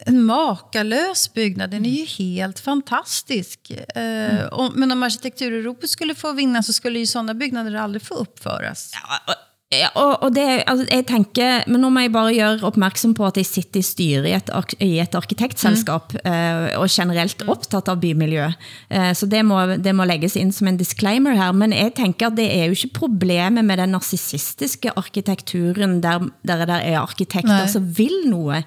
[0.05, 1.69] en makalös byggnad.
[1.69, 3.71] Den är ju helt fantastisk.
[3.95, 4.37] Mm.
[4.37, 8.15] Uh, och, men om arkitektureuropa skulle få vinna så skulle ju sådana byggnader aldrig få
[8.15, 8.91] uppföras.
[8.93, 9.33] Ja,
[9.71, 13.25] ja, og, og det, altså, jeg tænker, men nu må jeg bare gøre opmærksom på,
[13.25, 16.31] at jeg sitter i styret i et, i et arkitektselskab, mm.
[16.31, 18.45] uh, og generelt optaget av bymiljø.
[18.93, 21.51] Uh, så det må, det må lægges ind som en disclaimer her.
[21.51, 26.65] Men jeg tænker, at det er jo ikke problemet med den narcissistiske arkitekturen, der, der,
[26.65, 27.67] der er arkitekter, Nej.
[27.67, 28.65] som vil noget.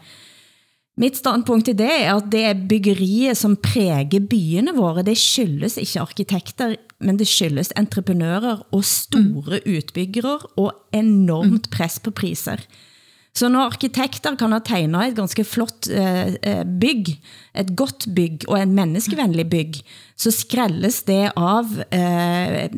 [0.97, 5.05] Mitt standpunkt i det er at det er byggeriet som præger byene våre.
[5.05, 9.70] Det skyldes ikke arkitekter, men det skyldes entreprenører og store mm.
[9.76, 12.62] utbyggere og enormt press på priser.
[13.36, 17.11] Så når arkitekter kan ha tegnet et ganske flott eh, eh bygg,
[17.61, 19.80] et godt bygg og en menneskevenlig bygg,
[20.16, 22.72] så skrælles det av eh,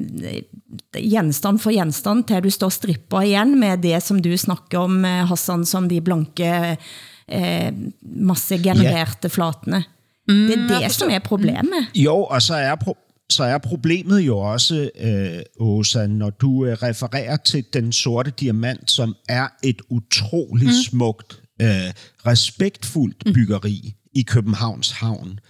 [0.98, 5.22] genstand for genstand til du står strippa igen med det som du snakker om, eh,
[5.30, 7.70] Hassan, som de blanke eh,
[8.02, 9.34] massegenererte ja.
[9.36, 9.84] flatene.
[10.28, 11.94] Mm, det er det, som er problemet.
[11.96, 12.98] Jo, og så er, pro-
[13.31, 18.91] så er problemet jo også, øh, Åsa, når du øh, refererer til den sorte diamant,
[18.91, 20.83] som er et utroligt mm.
[20.91, 21.93] smukt, øh,
[22.26, 23.33] respektfuldt mm.
[23.33, 24.11] byggeri mm.
[24.14, 25.41] i Københavns Havn,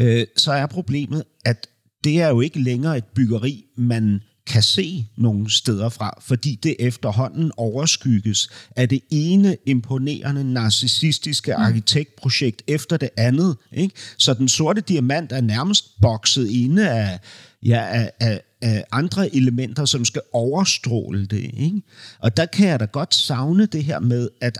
[0.00, 1.66] øh, så er problemet, at
[2.04, 6.76] det er jo ikke længere et byggeri, man kan se nogle steder fra, fordi det
[6.78, 11.62] efterhånden overskygges af det ene imponerende narcissistiske mm.
[11.62, 13.56] arkitektprojekt efter det andet.
[13.72, 13.94] Ikke?
[14.18, 17.20] Så den sorte diamant er nærmest bokset inde af,
[17.62, 21.50] ja, af, af, af andre elementer, som skal overstråle det.
[21.56, 21.82] Ikke?
[22.18, 24.58] Og der kan jeg da godt savne det her med, at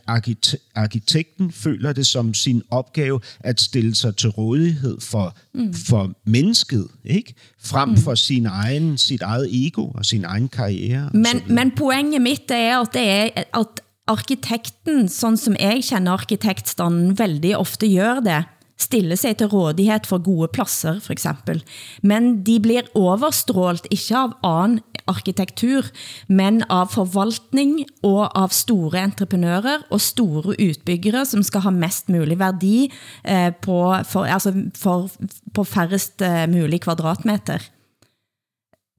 [0.75, 5.75] arkitekten føler det som sin opgave at stille sig til rådighed for, mm.
[5.75, 7.35] for mennesket, ikke?
[7.61, 7.97] frem mm.
[7.97, 11.11] for sin egen, sit eget ego og sin egen karriere.
[11.13, 13.67] Men, men poenget mitt er, at det er, at
[14.07, 18.45] arkitekten, sådan som jeg kender arkitektstanden, veldig ofte gør det,
[18.83, 21.63] stille sig til rådighed for gode pladser, for eksempel.
[22.03, 24.81] Men de blir overstrålt ikke av an
[25.11, 25.89] arkitektur,
[26.29, 32.39] men av forvaltning og av store entreprenører og store utbyggere, som skal ha mest mulig
[32.41, 32.89] værdi
[33.25, 33.79] eh, på,
[34.09, 35.11] for, altså for,
[35.55, 37.71] på færrest eh, mulig kvadratmeter.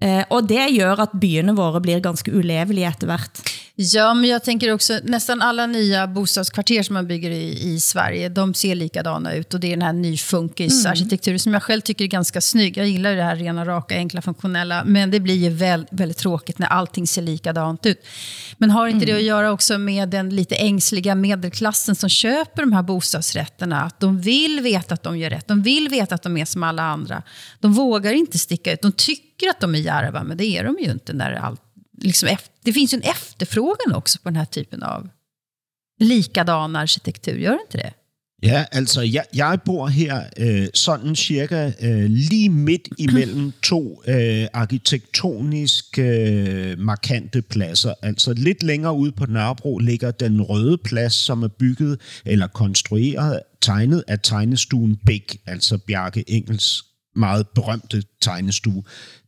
[0.03, 3.43] Eh, og det gør at byene våre blir ganske ulevelige etter hvert.
[3.75, 8.29] Ja, men jag tänker också nästan alla nya bostadskvarter som man bygger i, i Sverige,
[8.29, 9.53] de ser likadana ut.
[9.53, 11.39] Och det är den här nyfunkisarkitekturen mm.
[11.39, 12.77] som jag själv tycker är ganska snygg.
[12.77, 14.83] Jag gillar det här rena, raka, enkla, funktionella.
[14.83, 18.05] Men det blir ju väl, väldigt tråkigt när allting ser likadant ut.
[18.57, 19.07] Men har inte mm.
[19.07, 23.81] det att göra också med den lite ängsliga medelklassen som köper de här bostadsrätterna?
[23.81, 25.47] Att de vill veta att de gör rätt.
[25.47, 27.23] De vill veta att de är som alla andra.
[27.59, 28.81] De vågar inte sticka ut.
[28.81, 31.61] De tycker att de är järva, men det är de ju inte när allt
[32.01, 32.29] liksom,
[32.65, 35.09] det finns ju en efterfrågan också på den här typen av
[35.99, 37.93] likadan arkitektur, gör det inte det?
[38.43, 44.47] Ja, altså jeg, jeg bor her øh, sådan cirka øh, lige midt imellem to øh,
[44.53, 47.93] arkitektonisk øh, markante pladser.
[48.01, 53.39] Altså lidt længere ude på Nørrebro ligger den røde plads, som er bygget eller konstrueret,
[53.61, 56.83] tegnet af tegnestuen Bæk, altså Bjarke Engels
[57.15, 58.83] meget berømte tegnestue.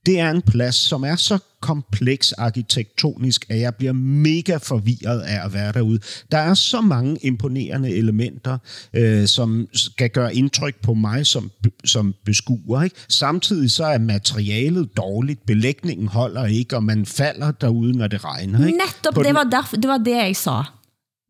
[0.06, 5.46] Det er en plads, som er så kompleks arkitektonisk, at jeg bliver mega forvirret af
[5.46, 6.00] at være derude.
[6.32, 8.58] Der er så mange imponerende elementer,
[8.94, 11.52] øh, som skal gøre indtryk på mig som,
[11.86, 12.84] som beskuer.
[12.84, 12.96] Ikke?
[13.10, 18.66] Samtidig så er materialet dårligt, belægningen holder ikke, og man falder derude, når det regner.
[18.66, 18.78] Ikke?
[18.78, 20.52] Netop, det var, derfor, det var det, jeg sa.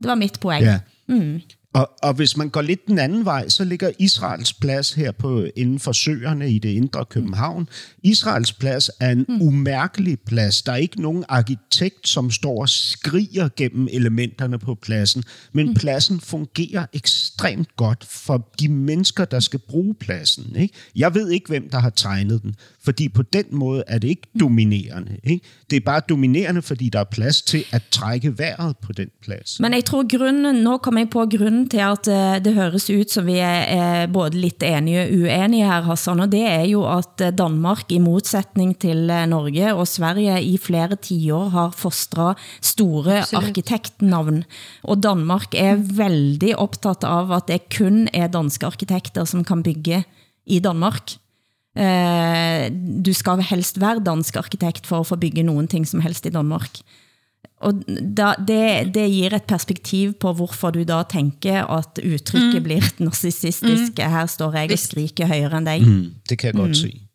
[0.01, 0.63] Det var mit poeng.
[0.63, 0.79] Ja.
[1.07, 1.41] Mm.
[1.75, 5.45] Og, og hvis man går lidt den anden vej, så ligger Israels plads her på
[5.55, 7.69] inden for søerne i det indre København.
[8.03, 9.41] Israels plads er en mm.
[9.41, 10.61] umærkelig plads.
[10.61, 15.23] Der er ikke nogen arkitekt, som står og skriger gennem elementerne på pladsen,
[15.53, 15.73] men mm.
[15.73, 20.55] pladsen fungerer ekstremt godt for de mennesker, der skal bruge pladsen.
[20.55, 20.73] Ikke?
[20.95, 24.27] Jeg ved ikke, hvem der har tegnet den, fordi på den måde er det ikke
[24.39, 25.17] dominerende.
[25.23, 25.45] Ikke?
[25.69, 29.59] Det er bare dominerende, fordi der er plads til at trække vejret på den plads.
[29.59, 33.11] Men jeg tror grunden, nå kommer jeg på grunden til at eh, det høres ut
[33.11, 37.23] som vi er både lidt enige og uenige her, Hassan, og det er jo at
[37.23, 43.21] eh, Danmark i modsætning til eh, Norge og Sverige i flere tiår har fostret store
[43.21, 43.43] Absolut.
[43.43, 44.43] arkitektnavn.
[44.83, 50.03] Og Danmark er veldig optaget av at det kun er danske arkitekter som kan bygge
[50.45, 51.17] i Danmark.
[51.75, 56.31] Du skal helst være dansk arkitekt for at få bygge nogen ting som helst i
[56.31, 56.79] Danmark.
[57.65, 57.73] Og
[58.17, 62.63] da, det, det giver et perspektiv på hvorfor du da tænker at udtrykket mm.
[62.63, 63.97] blir narcissistisk.
[63.97, 64.11] Mm.
[64.11, 65.81] Her står jeg og skriker højere end dig.
[65.81, 66.13] Mm.
[66.29, 66.73] Det kan jeg godt mm.
[66.73, 67.05] se.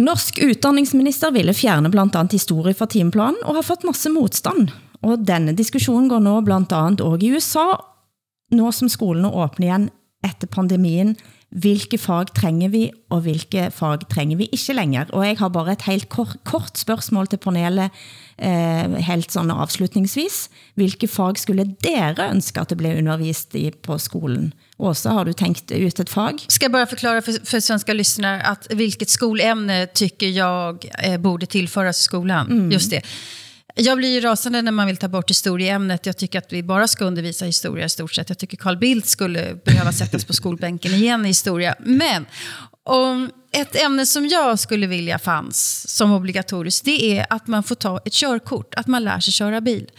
[0.00, 4.70] Norsk utdanningsminister ville fjerne blandt andet historie fra timeplanen og har fått masse motstand.
[5.04, 7.66] Og denne diskussionen går nå blandt andet også i USA,
[8.56, 9.90] nå som skolene åbner igen
[10.24, 11.16] efter pandemien
[11.50, 15.06] hvilke fag trænger vi, og hvilke fag trænger vi ikke længere.
[15.12, 17.90] Og jeg har bare et helt kort, kort spørgsmål til panelet,
[18.38, 20.50] eh, helt sådan afslutningsvis.
[20.74, 24.52] Hvilke fag skulle dere ønske, at det blev undervist i på skolen?
[24.78, 26.38] Åsa, har du tänkt ut ett fag?
[26.48, 31.46] Ska jag bara förklara för, för svenska lyssnare att vilket skolämne tycker jag eh, borde
[31.46, 32.46] tillföras skolan?
[32.50, 32.70] Mm.
[32.70, 33.02] Just det.
[33.74, 36.06] Jag blir ju rasande när man vill ta bort historieämnet.
[36.06, 38.28] Jag tycker att vi bara ska undervisa historia i stort sett.
[38.28, 41.74] Jag tycker Carl Bildt skulle behöva sättas på skolbänken igen i historia.
[41.80, 42.26] Men
[42.84, 47.74] om ett ämne som jag skulle vilja fanns som obligatoriskt, det är att man får
[47.74, 49.90] ta ett körkort, att man lär sig köra bil.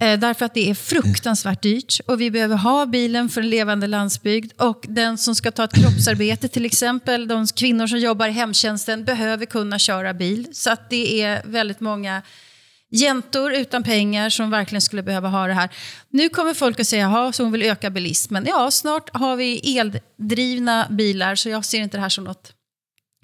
[0.00, 3.86] Eh, därför att det är fruktansvärt dyrt och vi behöver ha bilen för en levande
[3.86, 4.52] landsbygd.
[4.56, 9.04] Och den som ska ta ett kroppsarbete till exempel, de kvinnor som jobbar i hemtjänsten
[9.04, 10.48] behöver kunna köra bil.
[10.52, 12.22] Så att det är väldigt många
[12.90, 15.68] Jäntor utan pengar som verkligen skulle behöva ha det här.
[16.08, 18.46] Nu kommer folk att säga, ja, så hon vill öka bilismen.
[18.46, 22.52] Ja, snart har vi eldrivna bilar, så jag ser inte det här som något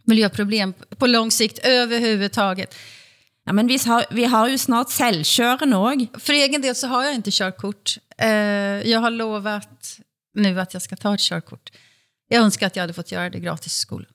[0.05, 2.75] miljöproblem på lång sikt överhuvudtaget.
[3.45, 6.21] Ja, men vi har, vi har ju snart självkörande också.
[6.21, 7.99] För egen del så har jag inte körkort.
[8.23, 8.29] Uh,
[8.91, 10.01] jag har lovat
[10.35, 11.71] nu att jag ska ta ett körkort.
[12.29, 14.11] Jag önskar att jag hade fått göra det gratis i skolan.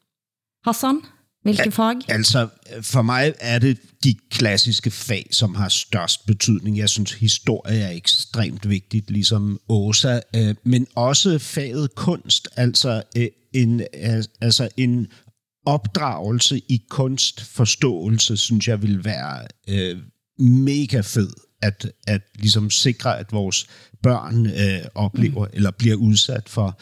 [0.65, 1.01] Hassan?
[1.43, 1.95] Hvilke fag?
[2.07, 2.47] Altså,
[2.81, 6.77] for mig er det de klassiske fag, som har størst betydning.
[6.77, 13.27] Jeg synes, historie er ekstremt vigtigt, ligesom Åsa, øh, men også faget kunst, altså øh,
[13.53, 13.81] en,
[14.41, 15.07] altså en
[15.65, 19.97] opdragelse i kunstforståelse, synes jeg vil være øh,
[20.39, 21.29] mega fed
[21.61, 23.67] at, at ligesom sikre, at vores
[24.03, 25.51] børn øh, oplever mm.
[25.53, 26.79] eller bliver udsat for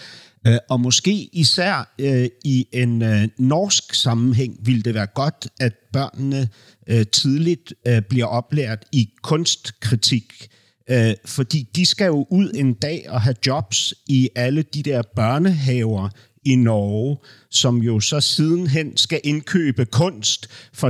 [0.48, 5.74] Øh, og måske især øh, i en øh, norsk sammenhæng ville det være godt, at
[5.94, 6.50] børnene
[6.88, 10.48] øh, tidligt øh, bliver oplært i kunstkritik,
[10.90, 15.02] øh, fordi de skal jo ud en dag og have jobs i alle de der
[15.16, 16.10] børnehaver
[16.46, 17.18] i Norge,
[17.50, 20.90] som jo så sidenhen skal indkøbe kunst for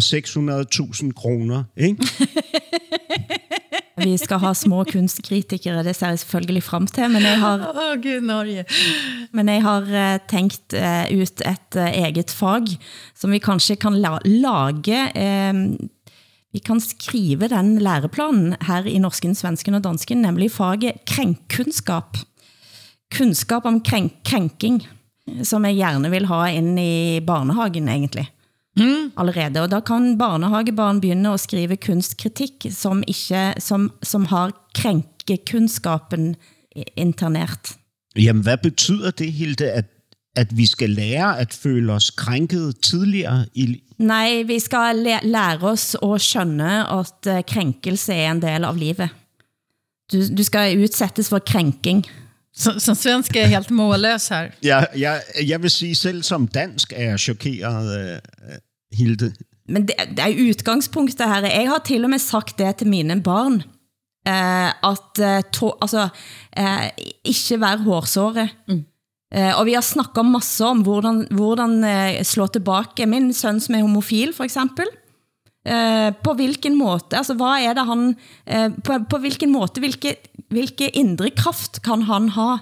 [1.08, 1.64] 600.000 kroner.
[1.78, 2.08] Ikke?
[4.00, 7.96] Vi skal ha små kunstkritikere, det ser jeg selvfølgelig frem til, men jeg har, oh,
[8.02, 8.66] Gud, Norge.
[9.36, 12.72] men jeg har uh, tænkt uh, ut et uh, eget fag,
[13.18, 15.02] som vi kanskje kan la lage,
[16.50, 22.18] vi kan skrive den læreplanen her i norsken, svensken og dansken, nemlig faget kränkkunskap.
[23.14, 24.82] Kunskap om kränking,
[25.44, 28.30] som jeg gerne vil ha ind i barnehagen egentlig
[28.80, 29.12] mm.
[29.18, 29.62] allerede.
[29.62, 36.36] Og da kan barnehagebarn begynde at skrive kunstkritik, som, ikke, som, som har krænkekunnskapen
[36.96, 37.76] internert.
[38.16, 39.86] Jamen, hvad betyder det, Hilde, at,
[40.36, 45.96] at vi skal lære at føle os krænket tidligere i Nej, vi skal lære os
[46.04, 49.10] at skønne, at øh, krænkelse er en del av livet.
[50.12, 52.06] Du, du skal udsættes for krænking.
[52.54, 54.50] Som, som svensk er jeg helt målløs her.
[54.64, 58.56] Ja, jeg, jeg vil sige, selv som dansk er jeg chokeret, uh,
[58.96, 59.34] Hilde.
[59.70, 61.46] Men det, det er udgangspunktet her.
[61.46, 63.62] Jeg har til og med sagt det til mine barn.
[64.28, 66.10] eh, at eh, to, altså,
[66.58, 66.90] eh,
[67.26, 68.48] ikke være hårsåre.
[69.30, 73.08] Eh, og vi har snakket masse om hvordan, hvordan eh, slå tilbake.
[73.10, 74.90] Min søn som er homofil, for eksempel.
[75.68, 78.16] Eh, på hvilken måte, altså hvad er det han,
[78.48, 80.16] eh, på, på hvilken måte, hvilke,
[80.50, 82.58] hvilke indre kraft kan han ha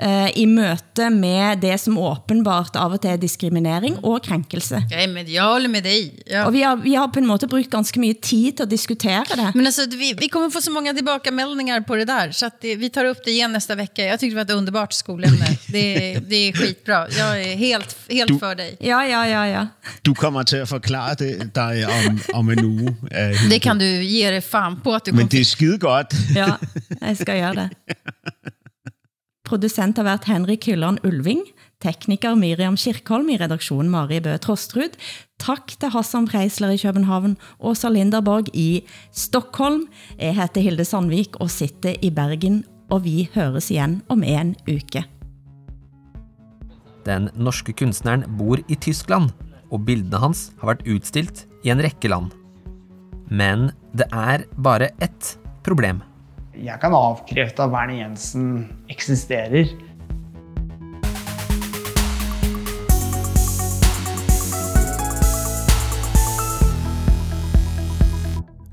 [0.00, 4.82] eh, i møte med det som åbenbart av og til er diskriminering og kränkelse.
[4.90, 6.22] Jag, är med, jag håller med dig.
[6.26, 6.46] Ja.
[6.46, 9.24] Og vi har, vi har på en måte brukt ganske mye tid til at diskutere
[9.36, 9.50] det.
[9.54, 12.32] Men alltså, vi, vi kommer få så många tillbakameldingar på det där.
[12.32, 14.04] Så att det, vi tar upp det igen nästa vecka.
[14.04, 15.46] Jag tyckte det var ett underbart skolämne.
[15.72, 17.08] Det, det är skitbra.
[17.10, 18.76] Jag är helt, helt Du- för dig.
[18.80, 19.66] Ja, ja, ja, ja.
[20.02, 22.94] Du kommer til at forklare det dig om, om en uge.
[23.10, 23.48] Hilde.
[23.50, 26.14] Det kan du ge dig fan på att du Men kommer det er skide godt.
[26.36, 26.56] Ja,
[27.00, 27.70] jeg skal gjøre det.
[29.44, 31.42] Producent har været Henrik Hylland Ulving,
[31.82, 34.94] tekniker Miriam Kirkholm i redaktion Marie Bø Trostrud.
[35.38, 39.84] Tak til Hassan Preisler i København, Åsa Linderborg i Stockholm.
[40.18, 45.04] Jeg heter Hilde Sandvik og sitter i Bergen, og vi høres igen om en uke.
[47.04, 49.28] Den norske kunstneren bor i Tyskland,
[49.68, 52.32] og bildene hans har været udstilt i en rekke land.
[53.28, 56.00] Men det er bare ett problem.
[56.54, 58.46] Jeg kan avkrefte at Werner Jensen
[58.92, 59.72] eksisterer.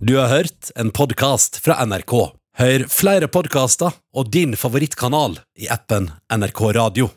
[0.01, 2.13] Du har hørt en podcast fra NRK.
[2.57, 7.09] Hør flere podcaster og din favorittkanal i appen NRK Radio.